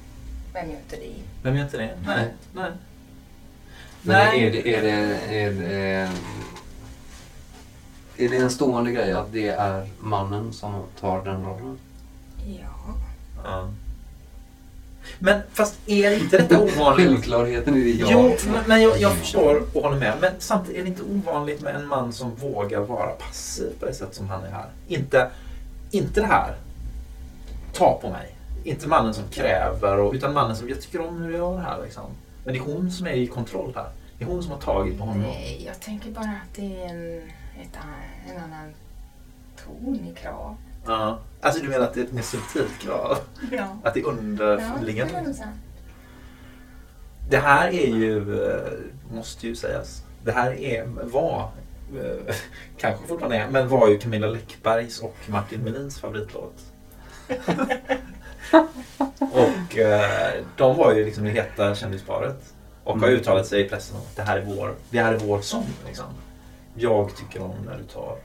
Vem 0.52 0.70
gör 0.70 0.76
inte 0.76 0.96
det? 0.96 1.14
Vem 1.42 1.56
gör 1.56 1.64
inte 1.64 1.76
det? 1.76 1.98
Nej. 2.06 2.34
Nej. 2.52 2.70
Men 4.02 4.16
Nej. 4.16 4.46
är 4.46 4.50
det, 4.50 4.74
är, 4.74 4.82
det, 4.82 4.90
är, 5.34 5.50
det, 5.50 6.10
är 8.24 8.28
det 8.28 8.36
en 8.36 8.50
stående 8.50 8.92
grej 8.92 9.12
att 9.12 9.32
det 9.32 9.48
är 9.48 9.88
mannen 9.98 10.52
som 10.52 10.82
tar 11.00 11.24
den 11.24 11.44
rollen? 11.44 11.78
Ja. 12.46 12.94
Ja. 13.44 13.70
Men 15.18 15.40
fast 15.52 15.74
är 15.86 16.22
inte 16.22 16.38
detta 16.38 16.60
ovanligt? 16.60 17.08
Självklarheten 17.08 17.76
i 17.76 17.80
det 17.80 17.90
ja. 17.90 18.06
Jo, 18.10 18.36
men, 18.52 18.64
men 18.66 18.82
jag, 18.82 19.00
jag 19.00 19.16
förstår 19.16 19.62
och 19.72 19.82
håller 19.82 19.98
med. 19.98 20.14
Men 20.20 20.32
samtidigt 20.38 20.78
är 20.78 20.82
det 20.82 20.88
inte 20.88 21.02
ovanligt 21.02 21.60
med 21.60 21.74
en 21.74 21.86
man 21.88 22.12
som 22.12 22.34
vågar 22.34 22.80
vara 22.80 23.10
passiv 23.10 23.72
på 23.80 23.86
det 23.86 23.94
sätt 23.94 24.14
som 24.14 24.28
han 24.28 24.44
är 24.44 24.50
här. 24.50 24.68
Inte, 24.88 25.30
inte 25.90 26.20
det 26.20 26.26
här. 26.26 26.54
Ta 27.72 27.98
på 28.02 28.10
mig. 28.10 28.36
inte 28.64 28.88
mannen 28.88 29.14
som 29.14 29.24
kräver, 29.28 29.98
och, 29.98 30.12
utan 30.12 30.34
mannen 30.34 30.56
som 30.56 30.68
jag 30.68 30.80
tycker 30.80 31.08
om 31.08 31.16
hur 31.22 31.30
jag 31.30 31.38
gör 31.38 31.56
det 31.56 31.62
här. 31.62 31.82
Liksom. 31.82 32.04
Men 32.44 32.54
det 32.54 32.60
är 32.60 32.64
hon 32.64 32.90
som 32.90 33.06
är 33.06 33.12
i 33.12 33.26
kontroll 33.26 33.72
här. 33.74 33.90
Det 34.18 34.24
är 34.24 34.28
hon 34.28 34.42
som 34.42 34.52
har 34.52 34.58
tagit 34.58 34.98
på 34.98 35.04
honom. 35.04 35.22
Nej, 35.22 35.62
jag 35.66 35.80
tänker 35.80 36.10
bara 36.10 36.24
att 36.24 36.54
det 36.56 36.82
är 36.84 36.88
en, 36.88 37.18
ett, 37.62 37.78
en 38.30 38.36
annan 38.36 38.74
ton 39.64 40.06
i 40.12 40.14
krav. 40.14 40.56
Ja. 40.86 41.18
Alltså 41.40 41.62
du 41.62 41.68
menar 41.68 41.84
att 41.84 41.94
det 41.94 42.00
är 42.00 42.04
ett 42.04 42.12
mer 42.12 42.22
subtilt 42.22 42.78
krav? 42.80 43.18
Ja. 43.52 43.76
Att 43.84 43.94
det 43.94 44.00
är 44.00 44.04
Ja, 44.04 44.12
det 44.12 44.72
underliggande? 44.74 45.22
nog 45.22 45.34
säga. 45.34 45.52
Det 47.30 47.38
här 47.38 47.68
är 47.68 47.86
ju, 47.86 48.44
eh, 48.44 48.72
måste 49.14 49.46
ju 49.46 49.56
sägas, 49.56 50.02
det 50.24 50.32
här 50.32 50.52
är, 50.52 50.84
var, 50.86 51.50
kanske 52.78 53.06
fortfarande 53.06 53.36
är, 53.36 53.50
men 53.50 53.68
var 53.68 53.88
ju 53.88 53.98
Camilla 53.98 54.26
Läckbergs 54.26 55.00
och 55.00 55.16
Martin 55.26 55.60
Melins 55.60 56.00
favoritlåt. 56.00 56.54
och 59.32 59.78
eh, 59.78 60.32
de 60.56 60.76
var 60.76 60.94
ju 60.94 61.04
liksom 61.04 61.24
det 61.24 61.30
heta 61.30 61.74
kändisparet. 61.74 62.54
Och 62.84 62.98
har 62.98 63.08
Mm. 63.08 63.20
uttalat 63.20 63.46
sig 63.46 63.60
i 63.60 63.68
pressen 63.68 63.96
om 63.96 64.02
att 64.02 64.16
det 64.16 64.22
här 64.22 64.38
är 64.38 64.44
vår, 64.44 64.74
det 64.90 64.98
här 65.00 65.12
är 65.14 65.18
vår 65.18 65.40
sång. 65.40 65.66
Liksom. 65.86 66.06
Jag 66.74 67.16
tycker 67.16 67.42
om 67.42 67.54
när 67.66 67.78
du 67.78 67.84
tar 67.84 68.16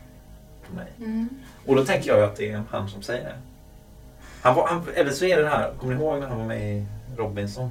på 0.69 0.75
mig. 0.75 0.87
Mm. 0.97 1.29
Och 1.65 1.75
då 1.75 1.85
tänker 1.85 2.09
jag 2.09 2.17
ju 2.17 2.25
att 2.25 2.35
det 2.35 2.51
är 2.51 2.63
han 2.69 2.89
som 2.89 3.01
säger 3.01 3.23
det. 3.23 3.35
Han 4.41 4.55
var, 4.55 4.67
han, 4.67 4.83
eller 4.95 5.11
så 5.11 5.25
är 5.25 5.37
det 5.37 5.43
det 5.43 5.49
här, 5.49 5.73
kommer 5.79 5.95
ni 5.95 6.01
ihåg 6.01 6.19
när 6.19 6.27
han 6.27 6.37
var 6.37 6.45
med 6.45 6.75
i 6.77 6.85
Robinson? 7.17 7.69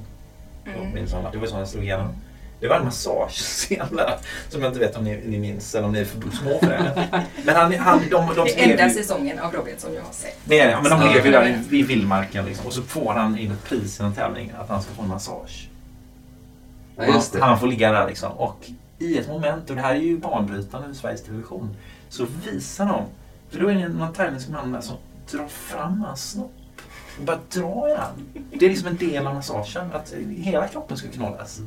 Mm. 0.65 0.79
Robinson 0.79 1.25
det 1.31 1.37
var 1.37 1.47
så 1.47 1.55
han 1.55 1.67
slog 1.67 1.83
igenom. 1.83 2.15
Det 2.59 2.67
var 2.67 2.75
en 2.75 2.85
massagescen 2.85 3.87
där, 3.95 4.17
som 4.49 4.61
jag 4.61 4.69
inte 4.69 4.79
vet 4.79 4.97
om 4.97 5.03
ni, 5.03 5.21
ni 5.25 5.39
minns 5.39 5.75
eller 5.75 5.85
om 5.87 5.93
ni 5.93 5.99
är 5.99 6.05
för 6.05 6.21
små 6.21 6.59
för 6.59 6.67
det. 6.67 7.07
Men 7.45 7.55
han, 7.55 7.73
han, 7.73 7.99
de, 8.11 8.35
de, 8.35 8.45
Det 8.45 8.51
skrev 8.51 8.71
enda 8.71 8.87
ju- 8.87 8.93
säsongen 8.93 9.39
av 9.39 9.53
Robinson 9.53 9.93
jag 9.93 10.01
har 10.01 10.13
sett. 10.13 10.37
det 10.45 10.59
är 10.59 10.67
det, 10.67 10.89
men 10.89 10.99
de 10.99 11.07
lever 11.13 11.25
ju 11.25 11.31
där 11.31 11.63
i, 11.71 11.77
i 11.79 11.83
vildmarken 11.83 12.45
liksom, 12.45 12.65
och 12.65 12.73
så 12.73 12.81
får 12.81 13.13
han 13.13 13.37
in 13.37 13.51
ett 13.51 13.63
pris 13.63 13.99
i 13.99 14.03
en 14.03 14.13
tävling 14.13 14.51
att 14.59 14.69
han 14.69 14.81
ska 14.81 14.93
få 14.93 15.01
en 15.01 15.07
massage. 15.07 15.69
Ja, 16.97 17.03
han, 17.11 17.21
det. 17.33 17.41
han 17.41 17.59
får 17.59 17.67
ligga 17.67 17.91
där 17.91 18.07
liksom. 18.07 18.31
Och 18.31 18.69
i 18.99 19.17
ett 19.17 19.27
moment, 19.27 19.69
och 19.69 19.75
det 19.75 19.81
här 19.81 19.95
är 19.95 19.99
ju 19.99 20.17
banbrytande 20.17 20.91
i 20.91 20.95
Sveriges 20.95 21.23
Television, 21.23 21.75
så 22.09 22.25
visar 22.45 22.85
de, 22.85 23.03
för 23.49 23.59
då 23.59 23.67
är 23.67 23.75
det 23.75 23.87
någon 23.87 24.13
tävlingsman 24.13 24.71
där 24.71 24.81
som 24.81 24.95
drar 25.31 25.47
fram 25.47 26.01
hans 26.07 26.31
snopp 26.31 26.51
och 27.19 27.23
bara 27.23 27.39
drar 27.53 27.89
i 27.89 27.91
den. 27.91 28.43
Det 28.59 28.65
är 28.65 28.69
liksom 28.69 28.87
en 28.87 28.97
del 28.97 29.27
av 29.27 29.33
massagen, 29.35 29.91
att 29.93 30.13
hela 30.37 30.67
kroppen 30.67 30.97
ska 30.97 31.07
knådas. 31.07 31.59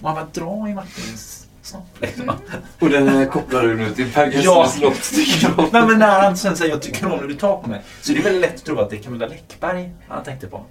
Och 0.00 0.08
han 0.08 0.14
bara 0.14 0.26
drar 0.46 0.68
i 0.68 0.74
Martins 0.74 1.46
snopp 1.62 2.00
liksom. 2.00 2.32
Och 2.80 2.90
den 2.90 3.08
här 3.08 3.26
kopplar 3.26 3.62
du 3.62 3.76
nu 3.76 3.94
till 3.94 4.12
Per. 4.12 4.26
Gessles 4.26 4.78
låt 4.80 5.02
tycker 5.02 5.48
jag. 5.56 5.72
Nej 5.72 5.86
men 5.86 5.98
när 5.98 6.20
han 6.20 6.36
sen 6.36 6.56
säger 6.56 6.70
jag 6.72 6.82
tycker 6.82 7.12
om 7.12 7.18
när 7.20 7.28
du 7.28 7.34
tar 7.34 7.56
på 7.62 7.68
mig. 7.68 7.82
Så 8.02 8.12
det 8.12 8.18
är 8.18 8.22
väldigt 8.22 8.42
lätt 8.42 8.54
att 8.54 8.64
tro 8.64 8.78
att 8.80 8.90
det 8.90 8.96
är 8.96 9.02
Camilla 9.02 9.26
Läckberg 9.26 9.90
han 10.08 10.24
tänkte 10.24 10.46
på. 10.46 10.64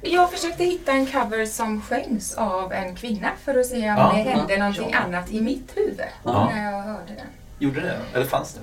Jag 0.00 0.30
försökte 0.32 0.64
hitta 0.64 0.92
en 0.92 1.06
cover 1.06 1.46
som 1.46 1.82
sjöngs 1.82 2.34
av 2.34 2.72
en 2.72 2.96
kvinna 2.96 3.28
för 3.44 3.58
att 3.60 3.66
se 3.66 3.76
om 3.76 3.82
Ja, 3.82 4.12
det 4.16 4.22
hände 4.30 4.52
ja, 4.52 4.58
någonting 4.58 4.90
ja. 4.92 4.98
annat 4.98 5.30
i 5.30 5.40
mitt 5.40 5.76
huvud 5.76 6.00
Ja. 6.24 6.50
när 6.54 6.72
jag 6.72 6.82
hörde 6.82 7.14
den. 7.16 7.26
Gjorde 7.58 7.80
det? 7.80 7.98
Eller 8.14 8.26
fanns 8.26 8.54
det? 8.54 8.60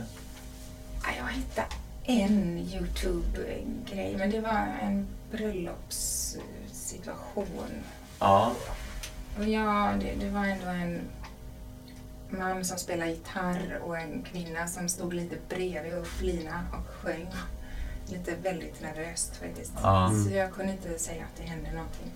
Ja, 1.04 1.10
Jag 1.18 1.28
hittade 1.34 1.68
en 2.08 2.58
Youtube-grej, 2.74 4.16
men 4.18 4.32
det 4.32 4.40
var 4.40 4.68
en 4.82 5.08
bröllopssituation. 5.32 7.84
Ja. 8.20 8.52
Och 9.38 9.46
ja, 9.48 9.92
det, 10.00 10.26
det 10.26 10.30
var 10.32 10.46
ändå 10.46 10.68
en 10.68 11.00
man 12.40 12.66
som 12.66 12.78
spelade 12.78 13.12
gitarr 13.12 13.80
och 13.86 13.98
en 13.98 14.22
kvinna 14.32 14.68
som 14.68 14.90
stod 14.90 15.14
lite 15.14 15.36
bredvid 15.50 15.94
och 15.98 16.08
flina 16.08 16.62
och 16.72 16.88
sjöng. 17.06 17.28
Lite 18.08 18.32
väldigt 18.44 18.82
nervöst 18.82 19.36
faktiskt. 19.36 19.74
Ja. 19.84 20.12
Så 20.28 20.36
jag 20.36 20.52
kunde 20.54 20.72
inte 20.72 21.00
säga 21.00 21.24
att 21.24 21.38
det 21.42 21.44
hände 21.44 21.70
någonting 21.72 22.12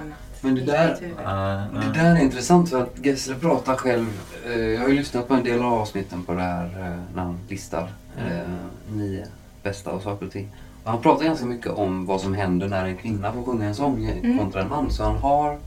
annat 0.00 0.18
Men 0.40 0.54
det 0.54 0.60
där-. 0.64 0.96
Ja, 1.22 1.66
ja. 1.74 1.80
Det 1.80 1.98
där 2.00 2.16
är 2.16 2.20
intressant 2.20 2.70
för 2.70 2.82
att 2.82 3.06
Gessle 3.06 3.34
pratar 3.34 3.76
själv. 3.76 4.20
eh, 4.46 4.52
Jag 4.60 4.80
har 4.80 4.88
ju 4.88 4.94
lyssnat 4.94 5.28
på 5.28 5.34
en 5.34 5.44
del 5.44 5.62
av 5.62 5.72
avsnitten 5.72 6.24
på 6.24 6.32
det 6.34 6.42
här 6.42 6.64
eh, 6.64 7.14
när 7.14 7.22
han 7.22 7.38
listar 7.48 7.92
eh, 8.18 8.48
nio 8.88 9.26
bästa 9.62 9.90
och 9.90 10.02
saker 10.02 10.26
och 10.26 10.32
ting. 10.32 10.48
Och 10.84 10.90
han 10.90 11.02
pratar 11.02 11.24
ganska 11.24 11.46
mycket 11.46 11.72
om 11.72 12.06
vad 12.06 12.20
som 12.20 12.34
händer 12.34 12.68
när 12.68 12.84
en 12.84 12.96
kvinna 12.96 13.32
får 13.32 13.42
sjunga 13.44 13.66
en 13.66 13.74
sång 13.74 14.06
Mm. 14.10 14.38
kontra 14.38 14.62
en 14.62 14.68
man. 14.68 14.90
Så 14.90 15.04
han 15.04 15.16
har, 15.16 15.58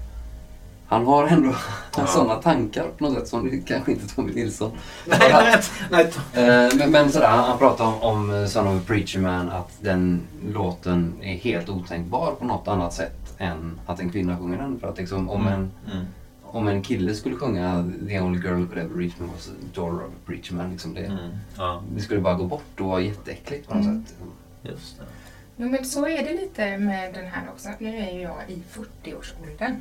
han 0.87 1.05
har 1.05 1.27
ändå 1.27 1.55
Ja. 1.97 2.07
sådana 2.07 2.35
tankar 2.35 2.87
på 2.97 3.03
något 3.03 3.13
sätt 3.13 3.27
som 3.27 3.61
kanske 3.67 3.91
inte 3.91 4.15
Tommy 4.15 4.33
Nilsson 4.33 4.71
Nej, 5.05 5.19
nej, 5.31 5.61
nej. 5.91 6.11
Eh, 6.33 6.69
men, 6.77 6.91
men 6.91 7.11
sådär, 7.11 7.27
han, 7.27 7.43
han 7.43 7.57
pratar 7.57 7.85
om, 7.85 8.01
om 8.01 8.47
Son 8.47 8.67
of 8.67 8.81
a 8.81 8.83
Preacher 8.87 9.19
Man 9.19 9.49
att 9.49 9.71
den 9.81 10.21
låten 10.53 11.13
är 11.21 11.35
helt 11.35 11.69
otänkbar 11.69 12.31
på 12.39 12.45
något 12.45 12.67
annat 12.67 12.93
sätt 12.93 13.35
än 13.37 13.79
att 13.85 13.99
en 13.99 14.09
kvinna 14.11 14.37
sjunger 14.37 14.57
den. 14.57 14.79
För 14.79 14.87
att 14.89 14.97
liksom, 14.97 15.29
om, 15.29 15.47
en, 15.47 15.71
Mm. 15.93 16.05
om 16.43 16.67
en 16.67 16.81
kille 16.81 17.13
skulle 17.13 17.35
sjunga 17.35 17.91
The 18.07 18.19
only 18.19 18.39
girl 18.41 18.53
who 18.53 18.65
could 18.65 18.77
ever 18.77 18.95
reach 18.99 19.13
me 19.19 19.27
was 19.35 19.47
a 19.47 19.51
daughter 19.75 19.95
of 20.05 20.11
a 20.11 20.17
preacher 20.25 20.53
man. 20.55 20.71
Liksom 20.71 20.93
det, 20.93 21.05
Mm. 21.05 21.17
Ja, 21.57 21.83
det 21.95 22.01
skulle 22.01 22.19
bara 22.21 22.33
gå 22.33 22.43
bort 22.43 22.79
och 22.79 22.87
vara 22.87 23.01
jätteäckligt 23.01 23.67
på 23.67 23.75
något 23.75 23.85
Mm. 23.85 24.05
sätt. 24.05 24.15
just 24.61 24.97
det. 24.97 25.03
Jo, 25.57 25.69
men 25.69 25.85
så 25.85 26.07
är 26.07 26.23
det 26.23 26.31
lite 26.33 26.77
med 26.77 27.13
den 27.13 27.25
här 27.25 27.43
också. 27.53 27.69
Nu 27.79 27.97
är 27.97 28.11
ju 28.13 28.21
jag 28.21 28.35
i 28.47 28.63
40-årsåldern 28.71 29.75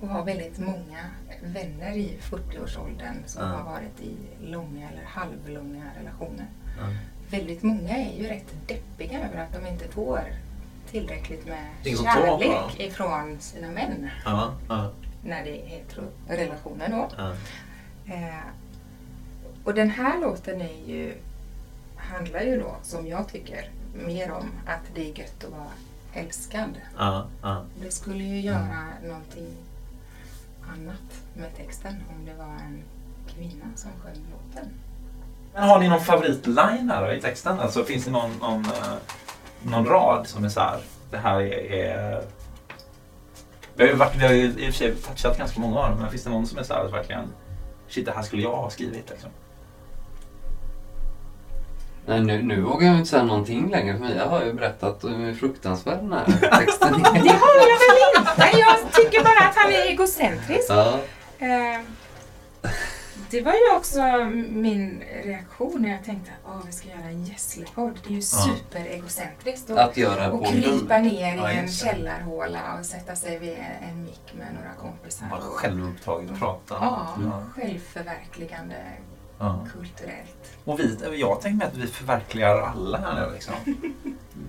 och 0.00 0.08
har 0.08 0.24
väldigt 0.24 0.58
många 0.58 1.04
vänner 1.42 1.92
i 1.92 2.16
40-årsåldern 2.20 3.16
som 3.26 3.42
Ja. 3.42 3.48
har 3.48 3.64
varit 3.72 4.00
i 4.00 4.16
långa 4.40 4.90
eller 4.90 5.04
halvlånga 5.04 5.84
relationer. 5.98 6.46
Ja. 6.78 6.84
Väldigt 7.30 7.62
många 7.62 7.96
är 7.96 8.18
ju 8.18 8.26
rätt 8.28 8.54
deppiga 8.66 9.28
över 9.28 9.42
att 9.42 9.52
de 9.52 9.66
inte 9.66 9.88
får 9.88 10.20
tillräckligt 10.90 11.46
med 11.46 11.64
tar 11.84 11.90
på 11.92 12.02
kärlek 12.02 12.80
ifrån 12.80 13.36
sina 13.40 13.70
män 13.70 14.08
Ja, 14.24 14.52
när 15.24 15.44
det 15.44 15.62
är 15.62 15.66
hetero-relationer 15.66 16.88
då. 16.88 17.08
Eh, 18.14 18.38
och 19.64 19.74
den 19.74 19.90
här 19.90 20.20
låten 20.20 20.60
är 20.60 20.86
ju, 20.86 21.14
handlar 21.96 22.40
ju 22.40 22.60
då, 22.60 22.76
som 22.82 23.06
jag 23.06 23.28
tycker, 23.28 23.70
mer 23.94 24.30
om 24.32 24.50
att 24.66 24.80
det 24.94 25.10
är 25.10 25.18
gött 25.18 25.44
att 25.44 25.50
vara 25.50 25.70
älskad. 26.14 26.70
Det 27.82 27.90
skulle 27.90 28.24
ju 28.24 28.40
göra 28.40 28.84
någonting 29.04 29.54
annat 30.72 31.22
med 31.34 31.56
texten 31.56 31.94
om 32.10 32.24
det 32.24 32.34
var 32.34 32.44
en 32.44 32.84
kvinna 33.28 33.64
som 33.74 33.90
sjöng 34.02 34.26
låten. 34.30 34.70
Men 35.54 35.68
har 35.68 35.78
ni 35.80 35.88
någon 35.88 36.00
favoritline 36.00 36.90
här 36.90 37.14
i 37.14 37.20
texten? 37.20 37.60
Alltså 37.60 37.84
finns 37.84 38.04
det 38.04 38.10
någon, 38.10 38.30
någon, 38.40 38.64
eh, 38.64 38.94
någon 39.62 39.86
rad 39.86 40.26
som 40.26 40.44
är 40.44 40.48
så 40.48 40.60
här, 40.60 40.80
det 41.10 41.18
här 41.18 41.40
är... 41.40 41.72
är... 41.72 42.22
Vi 43.74 43.84
har 43.84 43.90
ju 43.90 43.96
varit, 43.96 44.16
vi 44.16 44.26
har 44.26 44.32
ju 44.32 44.44
i 44.44 44.70
och 44.70 44.74
för 44.74 44.78
sig 44.78 44.94
touchat 44.94 45.38
ganska 45.38 45.60
många 45.60 45.78
av 45.78 45.90
dem, 45.90 46.00
men 46.00 46.10
finns 46.10 46.24
det 46.24 46.30
någon 46.30 46.46
som 46.46 46.58
är 46.58 46.62
så 46.62 46.74
här 46.74 46.88
verkligen, 46.88 47.32
shit 47.88 48.06
det 48.06 48.12
här 48.12 48.22
skulle 48.22 48.42
jag 48.42 48.56
ha 48.56 48.70
skrivit 48.70 49.10
liksom? 49.10 49.30
Nej, 52.08 52.20
nu, 52.20 52.42
nu 52.42 52.60
vågar 52.60 52.86
jag 52.88 52.96
inte 52.96 53.08
säga 53.10 53.24
någonting 53.24 53.70
längre 53.70 53.98
för 53.98 54.04
Mia 54.04 54.26
har 54.28 54.44
ju 54.44 54.52
berättat 54.52 55.04
hur 55.04 55.34
fruktansvärd 55.34 55.98
den 55.98 56.12
här 56.12 56.24
texten 56.58 56.94
är. 56.94 57.00
Det 57.12 57.28
har 57.28 57.54
jag 57.56 57.78
väl 57.78 58.18
inte! 58.18 58.58
Jag 58.58 58.92
tycker 58.92 59.24
bara 59.24 59.48
att 59.48 59.56
han 59.56 59.72
är 59.72 59.90
egocentrisk. 59.90 60.66
Ja, 60.68 60.98
Eh, 61.40 61.80
det 63.30 63.40
var 63.40 63.52
ju 63.52 63.76
också 63.76 64.00
min 64.48 65.02
reaktion 65.24 65.82
när 65.82 65.88
jag 65.90 66.04
tänkte 66.04 66.30
att 66.46 66.68
vi 66.68 66.72
ska 66.72 66.88
göra 66.88 67.00
en 67.08 67.24
Gessle-podd. 67.24 67.98
Det 68.04 68.10
är 68.10 68.14
ju 68.14 68.22
superegocentriskt. 68.22 69.70
Att 69.70 69.96
göra 69.96 70.32
och 70.32 70.46
krypa 70.46 70.98
ner 70.98 71.50
i 71.52 71.56
en 71.56 71.68
källarhåla 71.68 72.60
och 72.78 72.86
sätta 72.86 73.16
sig 73.16 73.38
vid 73.38 73.56
en 73.90 74.02
mick 74.04 74.34
med 74.38 74.46
några 74.54 74.74
kompisar. 74.90 75.26
Bara 75.30 75.40
självupptaget 75.40 76.30
och 76.30 76.38
prata. 76.38 76.74
Ja, 76.80 77.16
Ja. 77.24 77.42
självförverkligande 77.56 78.74
Ja. 79.38 79.66
kulturellt. 79.72 80.58
Och 80.64 80.80
vi, 80.80 80.98
jag 81.20 81.40
tänker 81.40 81.58
mig 81.58 81.66
att 81.66 81.76
vi 81.76 81.86
förverkligar 81.86 82.60
alla 82.60 82.98
här 82.98 83.26
nu 83.26 83.32
liksom. 83.32 83.54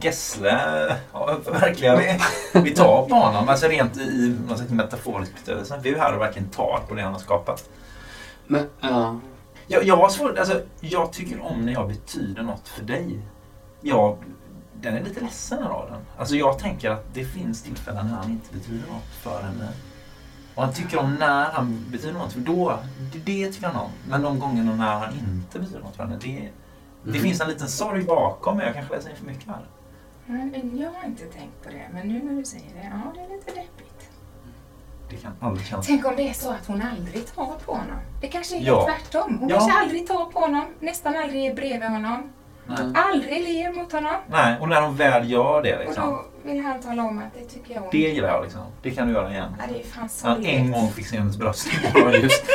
Gessle 0.02 0.98
ja, 1.14 1.38
förverkligar 1.44 1.98
vi. 1.98 2.20
Vi 2.60 2.76
tar 2.76 3.06
på 3.10 3.16
honom, 3.16 3.50
alltså 3.50 3.68
rent 3.68 3.98
i, 3.98 4.02
i 4.02 4.38
någon 4.48 4.58
slags 4.58 4.72
metaforisk 4.72 5.36
betydelse. 5.36 5.80
Vi 5.84 5.94
är 5.94 6.00
här 6.00 6.16
och 6.16 6.22
verkligen 6.22 6.50
tar 6.50 6.80
på 6.88 6.96
det 6.96 7.02
han 7.02 7.14
har 7.14 7.20
skapat. 7.20 7.70
Men, 8.48 8.70
ja. 8.82 9.20
Jag, 9.68 9.84
jag 9.84 9.98
har 9.98 10.10
svårt, 10.10 10.38
alltså 10.38 10.62
jag 10.80 11.14
tycker 11.14 11.42
om 11.42 11.62
när 11.62 11.74
jag 11.74 11.88
betyder 11.88 12.44
något 12.44 12.68
för 12.68 12.84
dig. 12.84 13.20
Jag, 13.82 14.18
den 14.74 14.96
är 14.96 15.04
lite 15.04 15.20
ledsen 15.20 15.58
den 15.58 15.68
raden. 15.68 16.02
Alltså 16.18 16.36
jag 16.36 16.60
tänker 16.60 16.90
att 16.90 17.14
det 17.14 17.26
finns 17.26 17.64
tillfällen 17.64 18.08
när 18.08 18.16
han 18.16 18.32
inte 18.32 18.54
betyder 18.54 18.88
något 18.88 19.14
för 19.22 19.42
henne. 19.42 19.68
Och 20.60 20.66
han 20.66 20.74
tycker 20.74 21.00
om 21.00 21.16
när 21.16 21.44
han 21.46 21.86
betyder 21.92 22.14
något, 22.14 22.34
för 22.34 22.40
då, 22.40 22.80
det, 23.14 23.20
det 23.20 23.52
tycker 23.52 23.68
han 23.68 23.76
om. 23.86 23.92
Men 24.10 24.22
de 24.22 24.40
gångerna 24.40 24.76
när 24.76 25.00
han 25.00 25.14
inte 25.14 25.60
betyder 25.60 25.80
något 25.80 25.96
för 25.96 26.04
henne, 26.04 26.18
det, 26.22 26.50
det 27.04 27.10
Mm. 27.10 27.22
finns 27.22 27.42
en 27.42 27.48
liten 27.50 27.68
sorg 27.68 28.04
bakom, 28.04 28.58
men 28.58 28.66
jag 28.66 28.76
kanske 28.76 28.96
läser 28.96 29.10
in 29.10 29.16
för 29.16 29.26
mycket 29.26 29.48
här. 29.48 29.60
Men 30.26 30.78
Jag 30.78 30.92
har 30.92 31.06
inte 31.06 31.24
tänkt 31.26 31.64
på 31.64 31.70
det, 31.70 31.88
men 31.94 32.08
nu 32.08 32.24
när 32.24 32.34
du 32.34 32.46
säger 32.46 32.66
det, 32.76 32.92
ja 32.94 33.12
det 33.16 33.20
är 33.22 33.30
lite 33.38 33.52
deppigt. 33.52 34.10
Det 35.10 35.16
kan 35.16 35.32
aldrig 35.40 35.66
kännas... 35.68 35.88
Tänk 35.88 36.06
om 36.06 36.16
det 36.16 36.30
är 36.30 36.34
så 36.34 36.50
att 36.52 36.68
hon 36.68 36.82
aldrig 36.82 37.36
tar 37.36 37.54
på 37.66 37.72
honom. 37.72 38.00
Det 38.22 38.28
kanske 38.28 38.58
är 38.58 38.62
Ja. 38.62 38.86
helt 38.88 39.12
tvärtom. 39.12 39.38
Hon 39.40 39.50
Ja. 39.50 39.56
kanske 39.58 39.80
aldrig 39.80 40.08
tar 40.08 40.26
på 40.26 40.40
honom, 40.40 40.66
nästan 40.80 41.16
aldrig 41.16 41.46
är 41.46 41.54
bredvid 41.56 41.90
honom, 41.90 42.30
Nej. 42.68 42.78
aldrig 42.96 43.44
ler 43.44 43.74
mot 43.74 43.92
honom. 43.92 44.16
Nej, 44.28 44.58
och 44.62 44.70
när 44.70 44.82
hon 44.82 44.96
väl 44.96 45.32
gör 45.32 45.62
det 45.64 45.78
Och 45.78 45.86
liksom. 45.86 46.10
då 46.10 46.26
vill 46.44 46.64
han 46.64 46.82
tala 46.82 47.04
om 47.04 47.18
att 47.20 47.34
det 47.40 47.46
tycker 47.46 47.74
jag 47.74 47.84
om. 47.84 47.90
Det 47.92 47.98
gillar 47.98 48.28
jag 48.30 48.44
liksom. 48.44 48.62
Det 48.82 48.92
kan 48.92 49.08
du 49.08 49.14
göra 49.14 49.32
igen. 49.32 49.56
Ja, 49.60 49.64
det 49.74 49.80
är 49.80 49.86
fan 49.86 50.10
Han 50.24 50.46
en 50.46 50.72
gång 50.72 50.92
fick 50.92 51.08
se 51.08 51.18
hennes 51.18 51.38
bröst. 51.38 51.68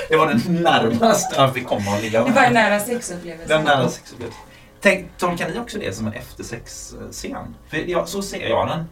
Det 0.09 0.16
var 0.16 0.27
den 0.27 0.62
närmaste 0.62 1.40
han 1.40 1.55
fick 1.55 1.66
komma 1.66 1.97
och 1.97 2.03
ligga 2.03 2.18
Det 2.18 2.25
med. 2.27 2.35
var 2.35 2.42
en 2.42 2.53
nära 2.55 2.81
sexupplevelse. 2.81 3.55
Den 3.55 3.64
nära 3.64 3.88
sexupplevelse. 3.88 4.38
Tänk, 4.81 5.07
tolkar 5.18 5.49
ni 5.51 5.59
också 5.59 5.79
det 5.79 5.97
som 5.97 6.07
en 6.07 6.12
eftersexscen? 6.12 7.55
För 7.68 7.90
jag, 7.90 8.09
så 8.09 8.23
ser 8.23 8.49
jag 8.49 8.68
den. 8.68 8.85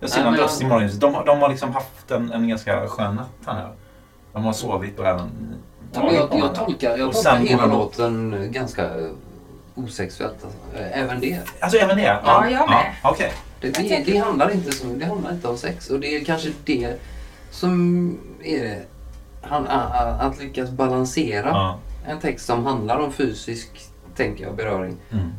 Jag 0.00 0.10
ser 0.10 0.16
den 0.22 0.26
men 0.32 0.34
bröst 0.40 0.60
i 0.60 0.64
jag- 0.64 0.68
morgonljuset. 0.68 1.00
De, 1.00 1.14
har- 1.14 1.24
de 1.24 1.40
har 1.42 1.48
liksom 1.48 1.72
haft 1.74 2.10
en, 2.10 2.32
en 2.32 2.48
ganska 2.48 2.86
skön 2.88 3.14
natt 3.14 3.28
här 3.46 3.54
nu. 3.54 3.68
De 4.32 4.44
har 4.44 4.52
sovit 4.52 4.98
och 4.98 5.06
även 5.06 5.30
Ja, 5.92 6.02
men 6.04 6.14
jag, 6.14 6.22
jag 6.22 6.28
varandra. 6.28 6.48
tolkar, 6.64 6.96
jag 6.98 7.08
Och 7.08 7.14
tolkar 7.14 7.36
hela 7.36 7.66
låten 7.66 8.46
ganska 8.52 8.90
osexuellt. 9.74 10.36
Alltså. 10.44 10.58
Även 10.92 11.20
det. 11.20 11.38
Alltså 11.60 11.78
även 11.78 11.96
det? 11.96 12.02
Ja, 12.24 12.48
jag 12.50 12.68
med. 12.70 12.94
Ja, 13.02 13.10
Okej. 13.10 13.32
Det, 13.60 13.70
det, 13.70 14.02
det, 14.06 14.16
handlar 14.16 14.50
inte 14.50 14.72
så, 14.72 14.86
det 14.86 15.04
handlar 15.04 15.32
inte 15.32 15.48
om 15.48 15.56
sex. 15.56 15.90
Och 15.90 16.00
det 16.00 16.16
är 16.16 16.24
kanske 16.24 16.52
det 16.64 17.00
som 17.50 18.18
är 18.42 18.62
det. 18.64 18.82
Han, 19.42 19.66
a, 19.66 19.90
a, 19.94 20.26
att 20.26 20.38
lyckas 20.38 20.70
balansera 20.70 21.48
Ja. 21.48 21.78
en 22.06 22.20
text 22.20 22.46
som 22.46 22.66
handlar 22.66 22.98
om 22.98 23.12
fysisk, 23.12 23.68
tänker 24.16 24.44
jag, 24.44 24.56
beröring. 24.56 24.96
Mm. 25.10 25.30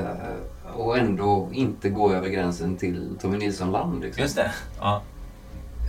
eh, 0.00 0.10
och 0.76 0.98
ändå 0.98 1.48
inte 1.52 1.88
gå 1.88 2.12
över 2.12 2.28
gränsen 2.28 2.76
till 2.76 3.16
Tommy 3.20 3.38
Nilsson-land. 3.38 4.00
Liksom. 4.02 4.22
Just 4.22 4.36
det. 4.36 4.50
Ja. 4.80 5.02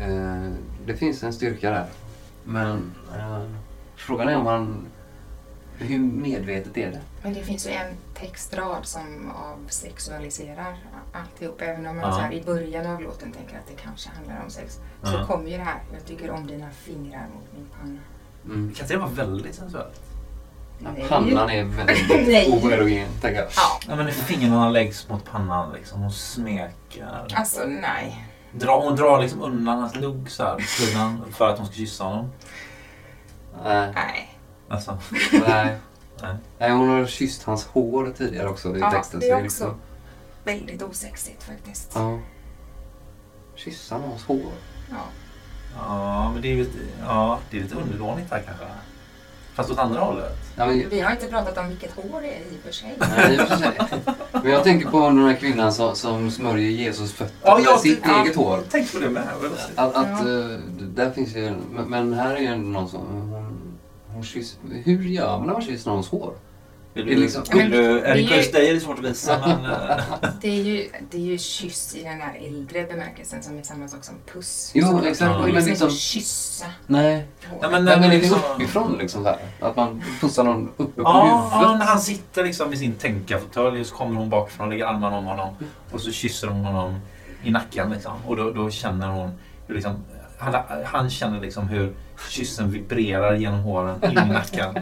Eh, 0.01 0.51
det 0.85 0.93
finns 0.93 1.23
en 1.23 1.33
styrka 1.33 1.69
där. 1.69 1.85
Men 2.43 2.91
eh, 3.17 3.41
frågan 3.95 4.27
är 4.29 4.37
om 4.37 4.43
man... 4.43 4.85
Hur 5.79 5.99
medvetet 5.99 6.77
är 6.77 6.91
det? 6.91 7.01
Men 7.23 7.33
det 7.33 7.43
finns 7.43 7.67
ju 7.67 7.71
en 7.71 7.93
textrad 8.13 8.85
som 8.85 9.31
avsexualiserar 9.31 10.77
alltihop. 11.13 11.61
Även 11.61 11.87
om 11.87 11.95
man 11.97 12.05
Ja. 12.09 12.11
så 12.15 12.19
här 12.19 12.33
i 12.33 12.41
början 12.43 12.85
av 12.87 13.01
låten 13.01 13.31
tänker 13.31 13.57
att 13.57 13.67
det 13.67 13.81
kanske 13.83 14.09
handlar 14.09 14.43
om 14.43 14.49
sex. 14.49 14.79
Så 15.03 15.13
Ja. 15.13 15.25
kommer 15.27 15.49
ju 15.49 15.57
det 15.57 15.63
här, 15.63 15.79
jag 15.93 16.05
tycker 16.05 16.31
om 16.31 16.47
dina 16.47 16.69
fingrar 16.69 17.27
mot 17.35 17.53
min 17.53 17.67
panna. 17.79 17.99
Mm. 18.45 18.73
Kan 18.73 18.83
inte 18.83 18.93
det 18.93 18.97
vara 18.99 19.09
väldigt 19.09 19.55
sensuellt? 19.55 20.01
Nej. 20.79 21.05
Pannan 21.09 21.49
är 21.49 21.63
väldigt 21.63 22.53
oerogen, 22.63 23.07
tänker 23.21 23.39
jag. 23.41 23.49
Ja, 23.55 23.79
Ja, 23.89 23.95
men 23.95 24.11
fingrarna 24.11 24.69
läggs 24.69 25.09
mot 25.09 25.25
pannan 25.25 25.73
liksom 25.73 26.03
och 26.03 26.13
smeker. 26.13 27.27
alltså 27.33 27.61
nej. 27.65 28.27
Dra, 28.51 28.81
hon 28.81 28.95
drar 28.95 29.21
liksom 29.21 29.41
undan 29.41 29.79
hans 29.79 29.95
lugg 29.95 30.31
så 30.31 30.43
här 30.43 30.57
för 31.31 31.49
att 31.49 31.57
hon 31.57 31.67
ska 31.67 31.75
kyssa 31.75 32.03
honom. 32.03 32.31
Nej. 33.63 33.91
Nej. 33.95 34.36
Alltså. 34.69 34.97
Nej. 35.47 35.77
Nej. 36.21 36.35
Nej, 36.59 36.71
hon 36.71 36.89
har 36.89 37.05
kysst 37.05 37.43
hans 37.43 37.65
hår 37.65 38.13
tidigare 38.17 38.47
också 38.49 38.77
i 38.77 38.79
Ja, 38.79 38.91
texten. 38.91 39.19
det 39.19 39.29
är 39.29 39.41
liksom- 39.43 39.67
också 39.67 39.79
väldigt 40.43 40.81
osexigt 40.83 41.43
faktiskt. 41.43 41.91
Ja. 41.95 42.19
Kyssa 43.55 43.97
någons 43.97 44.23
hår. 44.25 44.51
Ja. 44.89 44.95
Ja, 45.77 46.31
men 46.33 46.41
det 46.41 46.47
är 46.47 46.51
ju 46.51 46.57
lite, 46.63 46.77
ja, 47.05 47.39
det 47.51 47.57
är 47.57 47.61
lite 47.61 47.75
underdånigt 47.75 48.31
här 48.31 48.41
kanske. 48.45 48.65
Fast 49.53 49.69
åt 49.71 49.77
andra 49.79 49.99
hållet. 49.99 50.37
Ja, 50.55 50.65
men, 50.65 50.89
Vi 50.89 50.99
har 51.01 51.11
inte 51.11 51.27
pratat 51.27 51.57
om 51.57 51.67
vilket 51.69 51.95
hår 51.95 52.21
det 52.21 52.27
är 52.27 52.39
i 52.39 52.57
och 52.59 52.63
för 52.65 52.71
sig. 52.71 52.97
nej, 53.17 53.35
i 53.35 53.39
och 53.43 53.47
för 53.47 53.57
sig. 53.57 53.71
men 54.31 54.51
jag 54.51 54.63
tänker 54.63 54.89
på 54.89 54.99
den 54.99 55.19
här 55.19 55.33
kvinnan 55.35 55.73
som, 55.73 55.95
som 55.95 56.31
smörjer 56.31 56.69
Jesus 56.69 57.13
fötter 57.13 57.35
Ja, 57.43 57.55
med 57.57 57.65
jag- 57.65 57.79
sitt 57.79 57.99
ja. 58.05 58.23
eget 58.23 58.35
hår. 58.35 58.57
Jag 58.57 58.69
tänkte 58.69 58.97
på 58.97 59.03
det 59.03 59.09
med. 59.09 59.23
Att, 59.75 59.95
att, 59.95 60.07
Ja. 60.25 60.29
eh, 60.41 60.59
där 60.79 61.11
finns 61.11 61.35
ju, 61.35 61.55
men, 61.71 61.85
men 61.89 62.13
här 62.13 62.35
är 62.35 62.39
ju 62.39 62.55
någon 62.55 62.89
som... 62.89 63.33
Hon, 64.17 64.23
kysser, 64.23 64.59
hur 64.85 65.03
gör 65.03 65.37
man 65.37 65.47
när 65.47 65.53
man 65.53 65.61
kysser 65.61 65.89
någons 65.89 66.09
hår? 66.09 66.33
Vill 66.93 67.05
Det 67.05 67.13
är 67.13 67.17
liksom- 67.17 67.43
vill 67.53 67.71
du, 67.71 67.99
det 68.01 68.07
är 68.07 68.51
dig 68.53 68.69
är 68.69 68.73
det 68.73 68.79
svårt 68.79 68.99
att 68.99 69.05
visa 69.05 69.39
men... 69.47 69.65
eh, 69.71 70.29
Det 70.41 70.47
är 70.47 70.63
ju, 70.63 70.89
det 71.11 71.17
är 71.17 71.21
ju 71.21 71.37
kyss 71.37 71.95
i 71.95 72.03
den 72.03 72.21
här 72.21 72.37
äldre 72.47 72.83
bemärkelsen 72.85 73.43
som 73.43 73.57
är 73.57 73.61
samma 73.63 73.87
sak 73.87 74.03
som 74.03 74.15
puss. 74.33 74.71
Jo, 74.75 74.87
Så 74.87 75.05
exakt, 75.05 75.31
Det 75.31 75.37
men 75.39 75.51
liksom 75.51 75.69
liksom- 75.69 75.89
kyssa 75.91 76.65
Nej. 76.87 77.25
Ja, 77.41 77.47
men, 77.61 77.71
Men, 77.71 77.83
men 77.83 78.03
är 78.03 78.09
det 78.09 78.17
liksom- 78.17 78.39
uppifrån 78.55 78.97
liksom 78.99 79.23
så 79.23 79.29
här? 79.29 79.39
Att 79.59 79.75
man 79.75 80.03
pussar 80.21 80.43
någon 80.43 80.69
uppe 80.77 81.01
på 81.01 81.01
Ja, 81.01 81.27
ja, 81.51 81.59
huvudet? 81.59 81.79
när 81.79 81.85
han 81.85 81.99
sitter 81.99 82.43
liksom 82.43 82.73
i 82.73 82.77
sin 82.77 82.93
tänkarfåtölj 82.93 83.85
så 83.85 83.95
kommer 83.95 84.19
hon 84.19 84.29
bakifrån 84.29 84.65
och 84.67 84.71
lägger 84.73 84.85
armarna 84.85 85.17
om 85.17 85.25
honom. 85.25 85.55
Och 85.91 86.01
så 86.01 86.11
kysser 86.11 86.47
hon 86.47 86.65
honom 86.65 86.99
i 87.43 87.51
nacken 87.51 87.89
liksom. 87.89 88.13
Och 88.27 88.35
då, 88.35 88.51
då 88.51 88.69
känner 88.69 89.07
hon 89.07 89.31
hur 89.67 89.75
liksom, 89.75 89.95
han, 90.37 90.55
han 90.85 91.09
känner 91.09 91.41
liksom 91.41 91.67
hur 91.67 91.93
kyssen 92.29 92.71
vibrerar 92.71 93.35
genom 93.35 93.59
håren 93.59 94.03
in 94.03 94.11
i 94.11 94.13
nacken. 94.33 94.75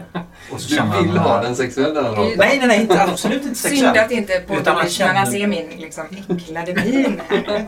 Och 0.52 0.60
så 0.60 0.68
Du 0.68 0.74
känner 0.76 1.02
vill 1.02 1.10
han, 1.10 1.18
ha 1.30 1.42
den 1.42 1.56
sexuella 1.56 2.00
rollen? 2.12 2.32
Nej, 2.38 2.58
nej, 2.58 2.68
nej, 2.68 2.80
inte, 2.80 3.02
absolut 3.02 3.42
inte 3.42 3.54
Synd 3.54 3.72
sexuellt. 3.78 3.98
att 3.98 4.10
inte 4.10 4.32
Utan 4.32 4.54
man 4.54 4.64
poddlyssnarna 4.74 5.14
känner- 5.14 5.30
ser 5.30 5.46
min 5.46 5.68
liksom 5.68 6.04
äcklade 6.28 6.74
min 6.74 7.20
här. 7.28 7.66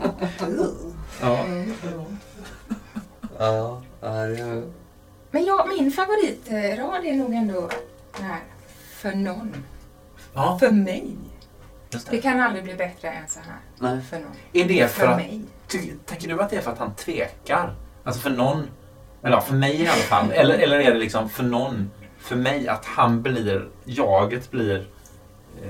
Ja. 1.21 1.45
Ja, 3.39 3.81
ja, 4.01 4.07
är... 4.07 4.63
Men 5.31 5.45
ja, 5.45 5.67
min 5.77 5.91
favoritrad 5.91 7.05
är 7.05 7.13
nog 7.13 7.33
ändå 7.33 7.69
den 8.17 8.25
här 8.25 8.39
för 8.95 9.11
någon. 9.11 9.55
ja, 10.33 10.57
För 10.59 10.71
mig. 10.71 11.07
Det 11.89 11.99
det. 12.11 12.21
kan 12.21 12.39
aldrig 12.41 12.63
bli 12.63 12.75
bättre 12.75 13.09
än 13.09 13.27
så 13.27 13.39
här. 13.39 13.57
Nej. 13.79 14.01
För 14.09 14.19
någon. 14.19 14.31
Är 14.53 14.65
det 14.65 14.87
för 14.91 14.99
För 15.01 15.07
att, 15.11 15.17
mig. 15.17 15.41
ty, 15.67 15.91
tänker 16.05 16.27
du 16.27 16.41
att 16.41 16.49
det 16.49 16.55
är 16.55 16.61
för 16.61 16.71
att 16.71 16.77
han 16.79 16.95
tvekar? 16.95 17.75
Alltså 18.03 18.21
för 18.21 18.29
någon, 18.29 18.67
eller 19.23 19.35
ja, 19.35 19.41
för 19.41 19.53
mig 19.55 19.81
i 19.81 19.87
alla 19.87 19.95
fall. 20.01 20.31
Eller, 20.31 20.59
eller 20.59 20.79
är 20.79 20.93
det 20.93 20.99
liksom 20.99 21.29
för 21.29 21.43
någon, 21.43 21.91
för 22.17 22.35
mig 22.35 22.67
att 22.67 22.85
han 22.85 23.21
blir, 23.21 23.67
jaget 23.85 24.51
blir 24.51 24.87
eh, 25.63 25.69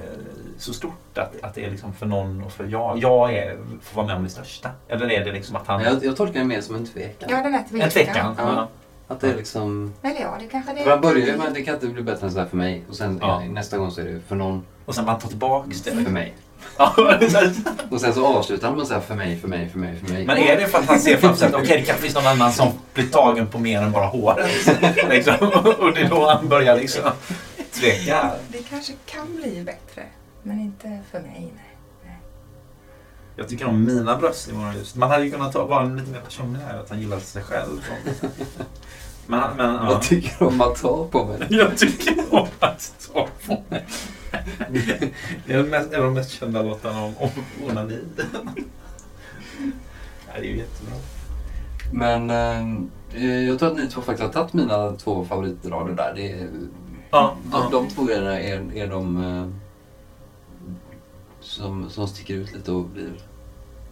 så 0.58 0.74
stort 0.74 1.18
att, 1.18 1.44
att 1.44 1.54
det 1.56 1.66
är 1.66 1.72
liksom 1.72 1.94
för 1.94 2.06
någon 2.06 2.44
och 2.44 2.52
för 2.52 2.66
jag. 2.68 2.98
Jag 2.98 3.34
är, 3.34 3.58
får 3.82 3.96
vara 3.96 4.08
med 4.08 4.16
om 4.16 4.24
det 4.24 4.30
största. 4.30 4.70
Eller 4.88 5.12
är 5.12 5.26
det 5.26 5.32
liksom 5.32 5.56
att 5.56 5.68
han... 5.68 5.82
Jag, 5.82 6.04
jag 6.06 6.16
tolkar 6.18 6.40
det 6.40 6.46
mer 6.46 6.62
som 6.62 6.76
en 6.76 6.86
tvekan. 6.86 7.30
Ja, 7.32 7.42
den 7.44 7.54
här 7.54 7.64
tvekan. 7.64 7.82
en 7.82 7.90
tvekan. 7.90 8.36
Ja. 8.38 8.54
Ja. 8.56 8.68
Att 9.08 9.20
det 9.22 9.30
är 9.32 9.36
liksom... 9.36 9.94
Eller 10.02 10.22
ja, 10.22 10.36
det 10.40 10.46
kanske 10.48 10.74
det 10.74 10.84
För 10.84 10.90
man 10.90 11.02
börjar 11.02 11.28
ju 11.28 11.38
med 11.38 11.48
att 11.48 11.54
det 11.54 11.62
kan 11.62 11.74
inte 11.74 11.88
bli 11.88 12.04
bättre 12.04 12.26
än 12.28 12.32
så 12.34 12.40
här 12.40 12.46
för 12.46 12.58
mig. 12.58 12.84
Och 12.90 12.96
sen 12.96 13.20
Ja. 13.22 13.40
nästa 13.40 13.78
gång 13.78 13.92
så 13.92 14.02
är 14.02 14.06
det 14.06 14.20
för 14.28 14.36
någon, 14.36 14.66
Och 14.86 14.96
sen 14.96 15.06
man 15.06 15.20
tar 15.20 15.30
tillbaks 15.30 15.82
det. 15.82 15.92
för 15.92 16.12
mig. 16.12 16.36
Och 17.90 18.02
sen 18.02 18.14
så 18.14 18.28
avslutar 18.28 18.68
han 18.68 18.78
med 18.78 18.88
så 18.88 18.94
här 18.94 19.02
för 19.02 19.16
mig, 19.16 19.40
för 19.40 19.48
mig, 19.48 19.70
för 19.70 19.80
mig, 19.80 20.00
för 20.00 20.14
mig. 20.14 20.26
Men 20.26 20.38
är 20.38 20.58
det 20.58 20.68
för 20.68 20.80
att 20.80 20.86
han 20.86 21.00
ser 21.00 21.18
framför 21.18 21.40
sig 21.40 21.48
att 21.48 21.54
okej, 21.54 21.80
det 21.80 21.86
kanske 21.86 22.04
finns 22.04 22.16
någon 22.16 22.28
annan 22.28 22.54
som 22.54 22.72
blir 22.94 23.08
tagen 23.08 23.48
på 23.48 23.60
mer 23.60 23.82
än 23.82 23.92
bara 23.92 24.06
håret? 24.06 24.50
liksom. 25.10 25.36
Och 25.80 25.94
det 25.94 26.02
är 26.02 26.10
då 26.10 26.30
han 26.30 26.48
börjar 26.48 26.76
liksom 26.76 27.12
tveka. 27.72 28.32
Det 28.48 28.64
kanske 28.70 28.94
kan 29.06 29.36
bli 29.36 29.64
bättre. 29.66 30.04
Men 30.44 30.60
inte 30.60 31.00
för 31.12 31.20
mig, 31.20 31.54
nej. 31.56 32.20
Jag 33.36 33.50
tycker 33.50 33.68
om 33.68 33.86
mina 33.86 34.18
bröst 34.18 34.50
i 34.50 34.54
morgon 34.54 34.76
just. 34.78 34.96
Man 34.96 35.10
hade 35.10 35.24
ju 35.24 35.32
kunnat 35.32 35.54
ta, 35.54 35.66
vara 35.66 35.84
lite 35.84 36.12
mer 36.12 36.20
personlig 36.22 36.60
här, 36.60 36.80
att 36.80 36.90
han 36.90 37.00
gillar 37.00 37.20
sig 37.20 37.44
själv. 37.44 37.86
Men, 39.28 39.58
men 39.58 39.76
ja. 39.76 39.86
Vad 39.86 40.02
tycker 40.02 40.36
du 40.40 40.46
om 40.46 40.62
att 40.62 40.82
ta 40.82 41.08
på 41.12 41.26
mig? 41.26 41.48
Jag 41.50 41.78
tycker 41.78 42.16
om 42.30 42.48
att 42.60 42.94
ta 43.14 43.28
på 43.48 43.64
mig. 43.70 43.86
Det 45.46 45.54
är 45.54 45.64
mest- 45.64 45.94
en 45.94 46.00
av 46.00 46.06
de 46.06 46.14
mest 46.14 46.32
kända 46.32 46.62
låtarna 46.64 47.04
om, 47.06 47.14
om 47.18 47.30
onani. 47.70 47.98
Det 48.16 48.24
är 50.40 50.44
ju 50.44 50.58
jättebra. 50.58 50.94
Men 51.94 52.30
eh, 53.16 53.44
jag 53.48 53.60
tror 53.60 53.72
att 53.72 53.78
ni 53.78 53.88
två 53.88 54.02
faktiskt 54.02 54.24
har 54.26 54.34
tagit 54.34 54.54
mina 54.54 54.92
två 54.92 55.26
favoritrader 55.26 55.94
där. 55.96 56.14
Det 56.16 56.32
är, 56.32 56.50
Ja, 57.12 57.36
de, 57.44 57.50
ja. 57.52 57.70
de 57.72 57.88
två 57.88 58.04
grejerna 58.04 58.40
är, 58.40 58.64
är 58.76 58.88
de 58.88 59.24
eh, 59.24 59.48
som, 61.42 61.90
som 61.90 62.08
sticker 62.08 62.34
ut 62.34 62.54
lite 62.54 62.72
och 62.72 62.86
blir, 62.86 63.12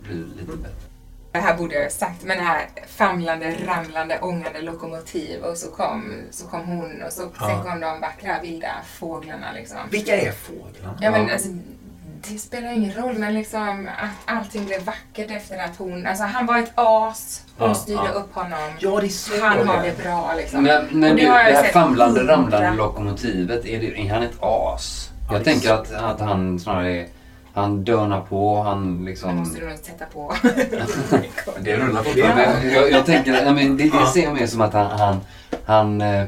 blir 0.03 0.15
lite 0.39 0.57
bättre. 0.57 0.86
Det 1.37 1.43
här 1.43 1.57
borde 1.57 1.75
jag 1.75 1.83
ha 1.83 1.89
sagt, 1.89 2.23
men 2.23 2.37
det 2.37 2.43
här 2.43 2.65
famlande, 2.87 3.55
ramlande, 3.65 4.19
ångande 4.21 4.61
lokomotiv 4.61 5.41
och 5.43 5.57
så 5.57 5.71
kom, 5.71 6.13
så 6.31 6.47
kom 6.47 6.65
hon 6.67 7.01
och 7.05 7.13
så, 7.13 7.21
Ja. 7.39 7.47
sen 7.47 7.63
kom 7.71 7.79
de 7.79 7.99
vackra 8.01 8.41
vilda 8.41 8.71
fåglarna 8.99 9.51
liksom. 9.55 9.77
Vilka 9.91 10.17
är 10.21 10.31
fåglarna? 10.31 10.97
Ja, 11.01 11.11
men 11.11 11.29
alltså, 11.29 11.47
det 12.29 12.37
spelar 12.39 12.71
ingen 12.71 12.93
roll, 12.93 13.17
men 13.17 13.33
liksom 13.33 13.89
att 14.01 14.33
allting 14.37 14.65
blev 14.65 14.83
vackert 14.83 15.31
efter 15.31 15.57
att 15.63 15.77
hon... 15.77 16.07
Alltså 16.07 16.23
han 16.23 16.45
var 16.45 16.57
ett 16.59 16.71
as, 16.75 17.43
hon 17.57 17.67
Ja, 17.67 17.73
styrde 17.75 18.01
ja. 18.05 18.11
upp 18.11 18.35
honom. 18.35 18.59
Ja, 18.79 18.99
det 18.99 19.07
är 19.07 19.09
så 19.09 19.45
Han 19.45 19.67
har 19.67 19.83
det 19.83 20.03
bra 20.03 20.33
liksom. 20.37 20.63
Men, 20.63 20.85
men 20.91 21.15
det 21.15 21.21
det, 21.21 21.31
här 21.31 21.63
famlande, 21.63 22.23
ramlande 22.27 22.73
lokomotivet, 22.77 23.65
är, 23.65 23.79
det, 23.79 23.99
är 23.99 24.09
han 24.13 24.23
ett 24.23 24.37
as? 24.39 25.09
Ja, 25.29 25.33
Jag 25.33 25.43
tänker 25.43 25.67
så. 25.67 25.73
att, 25.73 25.91
att 25.91 26.19
han 26.19 26.59
snarare 26.59 26.91
är, 27.01 27.07
han 27.57 27.83
dörnar 27.83 28.21
på, 28.21 28.55
han 28.61 28.65
Han 28.67 29.05
liksom... 29.05 29.35
måste 29.35 29.59
du 29.59 29.69
nog 29.69 29.77
sätta 29.77 30.05
på. 30.05 30.33
Det 31.61 31.77
rullar 31.77 32.03
fortfarande. 32.03 32.53
Men 32.63 32.73
jag, 32.73 32.91
jag 32.91 33.05
tänker, 33.05 33.33
ja, 33.45 33.53
men 33.53 33.77
det, 33.77 33.83
det 33.83 33.89
Ja. 33.93 34.11
ser 34.13 34.23
jag 34.23 34.33
mer 34.33 34.47
som 34.47 34.61
att 34.61 34.73
han, 34.73 34.99
han, 34.99 35.17
han 35.65 36.01
eh, 36.01 36.25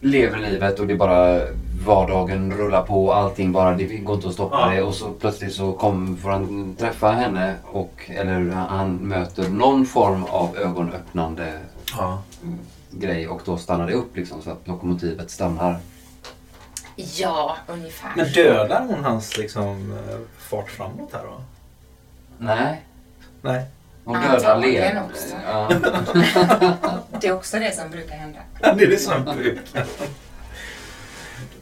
lever 0.00 0.38
livet 0.38 0.80
och 0.80 0.86
det 0.86 0.92
är 0.92 0.96
bara 0.98 1.40
vardagen 1.86 2.52
rullar 2.52 2.82
på, 2.82 3.12
allting 3.12 3.52
bara, 3.52 3.74
det 3.74 3.84
går 3.84 4.14
inte 4.16 4.28
att 4.28 4.34
stoppa 4.34 4.56
Ja. 4.60 4.70
det 4.76 4.82
och 4.82 4.94
så 4.94 5.10
plötsligt 5.10 5.52
så 5.52 5.72
kom, 5.72 6.16
får 6.16 6.30
han 6.30 6.74
träffa 6.78 7.10
henne 7.10 7.54
och, 7.64 8.10
eller 8.14 8.50
han 8.50 8.96
möter 8.96 9.48
någon 9.48 9.86
form 9.86 10.24
av 10.24 10.56
ögonöppnande 10.56 11.52
Ja. 11.98 12.22
grej 12.90 13.28
och 13.28 13.40
då 13.44 13.56
stannar 13.56 13.86
det 13.86 13.92
upp 13.92 14.16
liksom 14.16 14.42
så 14.42 14.50
att 14.50 14.68
lokomotivet 14.68 15.30
stannar. 15.30 15.76
Ja, 16.96 17.56
ungefär. 17.66 18.12
Men 18.16 18.32
dödar 18.32 18.86
hon 18.88 19.04
hans 19.04 19.38
liksom, 19.38 19.92
eh, 20.08 20.18
fart 20.38 20.70
framåt 20.70 21.12
här 21.12 21.22
då? 21.22 21.40
Nej, 22.38 22.82
Nej. 23.42 23.64
Och 24.04 24.14
döda 24.16 24.28
Antagligen 24.34 24.94
len. 24.94 25.04
också. 25.04 25.34
Ja. 25.46 25.70
Det 27.20 27.26
är 27.28 27.32
också 27.32 27.58
det 27.58 27.74
som 27.76 27.90
brukar 27.90 28.14
hända. 28.16 28.38
det 28.60 28.68
är 28.84 28.90
det 28.90 28.98
som 28.98 29.24
brukar. 29.24 29.86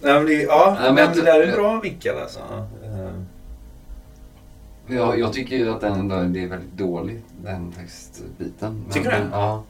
Nej, 0.00 0.14
men 0.14 0.26
det, 0.26 0.32
ja, 0.42 0.76
men 0.94 0.96
det 1.14 1.22
där 1.22 1.40
är 1.40 1.46
en 1.48 1.54
bra 1.54 1.80
vinkel 1.80 2.18
alltså. 2.18 2.40
Eh, 2.84 3.10
Jag, 4.96 5.18
jag 5.18 5.32
tycker 5.32 5.56
ju 5.56 5.70
att 5.74 5.80
den 5.80 6.32
det 6.32 6.40
är 6.42 6.46
väldigt 6.48 6.72
dålig, 6.72 7.22
den 7.42 7.72
textbiten. 7.72 8.82
Men- 8.84 8.92
Tycker 8.92 9.10
du? 9.10 9.16
Ja. 9.32 9.62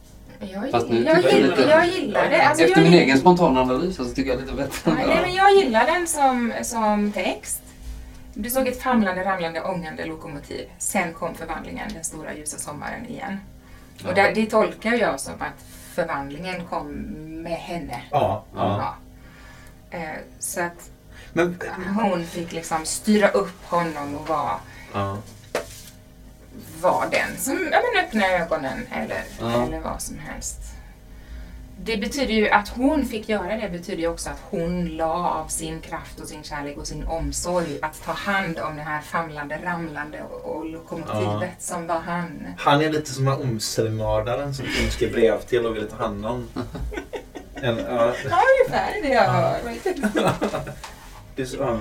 Jag, 0.53 0.91
nu 0.91 1.03
jag, 1.05 1.17
jag 1.25 1.33
gillar, 1.33 1.57
lite- 1.57 1.63
jag 1.71 1.87
gillar 1.89 2.31
det. 2.31 2.43
Alltså, 2.43 2.65
Efter 2.65 2.77
jag, 2.77 2.83
min 2.85 2.93
gillar- 2.93 3.05
egen 3.05 3.19
spontana 3.19 3.61
analys 3.61 3.97
så 3.97 4.05
tycker 4.05 4.31
jag 4.31 4.41
lite 4.41 4.53
bättre. 4.53 4.93
Nej, 4.95 5.07
men 5.23 5.35
jag 5.35 5.53
gillar 5.57 5.87
den 5.87 6.07
som, 6.07 6.53
som 6.63 7.13
text. 7.13 7.61
Du 8.35 8.51
såg 8.51 8.69
ett 8.69 8.83
famlande, 8.83 9.25
ramlande, 9.25 9.61
ångande 9.63 10.05
lokomotiv. 10.07 10.69
Sen 10.79 11.13
kom 11.13 11.35
förvandlingen, 11.35 11.91
den 11.95 12.05
stora 12.05 12.35
ljusa 12.35 12.59
sommaren 12.59 13.07
igen. 13.07 13.39
Och 14.09 14.15
det, 14.15 14.33
det 14.35 14.47
tolkar 14.47 14.93
jag 14.93 15.21
som 15.21 15.33
att 15.39 15.65
förvandlingen 15.95 16.65
kom 16.65 16.89
med 17.43 17.53
henne. 17.59 18.03
Ja, 18.11 18.45
ja. 18.55 18.97
Ja. 19.91 19.99
Eh, 19.99 20.09
Så 20.39 20.61
att 20.61 20.91
Men, 21.33 21.59
hon 22.01 22.25
fick 22.27 22.53
liksom 22.53 22.85
styra 22.85 23.29
upp 23.29 23.65
honom 23.65 24.15
och 24.17 24.29
vara, 24.29 24.55
ja. 24.93 25.17
Vara 26.81 27.09
den 27.09 27.37
som 27.39 27.69
ja, 27.73 27.81
men 27.95 28.05
öppnar 28.05 28.29
ögonen 28.29 28.87
eller, 28.93 29.23
Ja. 29.41 29.67
eller 29.67 29.81
vad 29.81 30.03
som 30.03 30.19
helst. 30.19 30.59
Det 31.85 31.97
betyder 31.97 32.35
ju 32.35 32.49
att 32.51 32.69
hon 32.69 33.07
fick 33.07 33.29
göra 33.29 33.57
det 33.57 33.69
betyder 33.69 34.03
ju 34.03 34.09
också 34.09 34.31
att 34.31 34.41
hon 34.51 34.89
la 34.89 35.29
av 35.29 35.49
sin 35.49 35.81
kraft 35.81 36.21
och 36.21 36.29
sin 36.29 36.43
kärlek 36.43 36.79
och 36.79 36.87
sin 36.87 37.07
omsorg 37.07 37.79
att 37.83 38.03
ta 38.05 38.13
hand 38.13 38.59
om 38.59 38.77
det 38.77 38.83
här 38.83 39.01
famlande, 39.01 39.59
ramlande 39.65 40.23
och, 40.23 40.57
och 40.57 40.67
lokomotivet 40.67 41.63
som 41.63 41.87
var 41.87 41.99
han. 42.01 42.47
Han 42.59 42.81
är 42.81 42.91
lite 42.91 43.13
som 43.13 43.25
den 43.25 43.35
här 43.35 43.43
omselmördaren 43.43 44.55
som 44.55 44.67
hon 44.83 44.91
skrev 44.91 45.13
brev 45.13 45.41
till 45.41 45.67
och 45.67 45.77
ville 45.77 45.87
ta 45.87 45.97
hand 45.97 46.27
om. 46.27 46.49
En, 47.55 47.79
ja, 47.79 48.15
Ja, 48.31 48.41
ungefär 48.61 49.03
det 49.03 49.09
jag 49.09 49.23
hör. 49.23 49.61
det 51.37 51.43
är 51.43 51.47
så, 51.47 51.57
ja. 51.57 51.79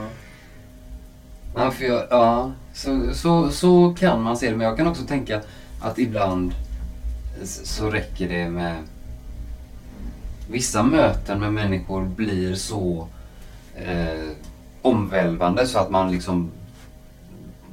Ja, 1.55 1.71
för 1.71 1.85
jag, 1.85 2.07
ja 2.09 2.51
så, 2.81 3.13
så, 3.13 3.49
så 3.51 3.95
kan 3.99 4.21
man 4.21 4.37
se 4.37 4.49
det. 4.49 4.55
Men 4.55 4.67
jag 4.67 4.77
kan 4.77 4.87
också 4.87 5.03
tänka 5.03 5.41
att 5.81 5.99
ibland 5.99 6.53
så 7.43 7.89
räcker 7.89 8.29
det 8.29 8.49
med... 8.49 8.75
Vissa 10.49 10.83
möten 10.83 11.39
med 11.39 11.53
människor 11.53 12.05
blir 12.05 12.55
så 12.55 13.07
eh, 13.75 14.29
omvälvande 14.81 15.67
så 15.67 15.79
att 15.79 15.89
man 15.89 16.11
liksom... 16.11 16.51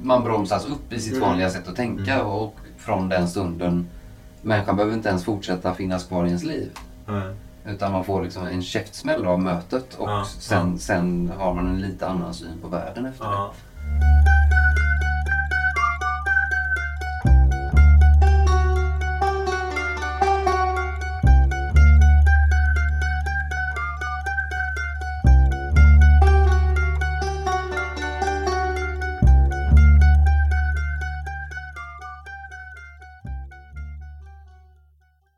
Man 0.01 0.23
bromsas 0.23 0.65
upp 0.65 0.93
i 0.93 0.99
sitt 0.99 1.13
Mm. 1.15 1.29
vanliga 1.29 1.49
sätt 1.49 1.67
att 1.67 1.75
tänka 1.75 2.13
Mm. 2.13 2.27
och 2.27 2.55
från 2.77 3.09
den 3.09 3.29
stunden... 3.29 3.87
Människan 4.41 4.75
behöver 4.75 4.95
inte 4.95 5.09
ens 5.09 5.23
fortsätta 5.23 5.73
finnas 5.73 6.03
kvar 6.03 6.23
i 6.25 6.27
ens 6.27 6.43
liv. 6.43 6.71
Nej. 7.07 7.33
Utan 7.65 7.91
man 7.91 8.03
får 8.03 8.23
liksom 8.23 8.47
en 8.47 8.61
käftsmäll 8.61 9.25
av 9.25 9.41
mötet 9.41 9.95
och 9.95 10.27
sen, 10.27 10.79
sen 10.79 11.31
har 11.37 11.53
man 11.53 11.67
en 11.67 11.81
lite 11.81 12.07
annan 12.07 12.33
syn 12.33 12.57
på 12.61 12.67
världen 12.67 13.05
efter 13.05 13.25
det. 13.25 14.28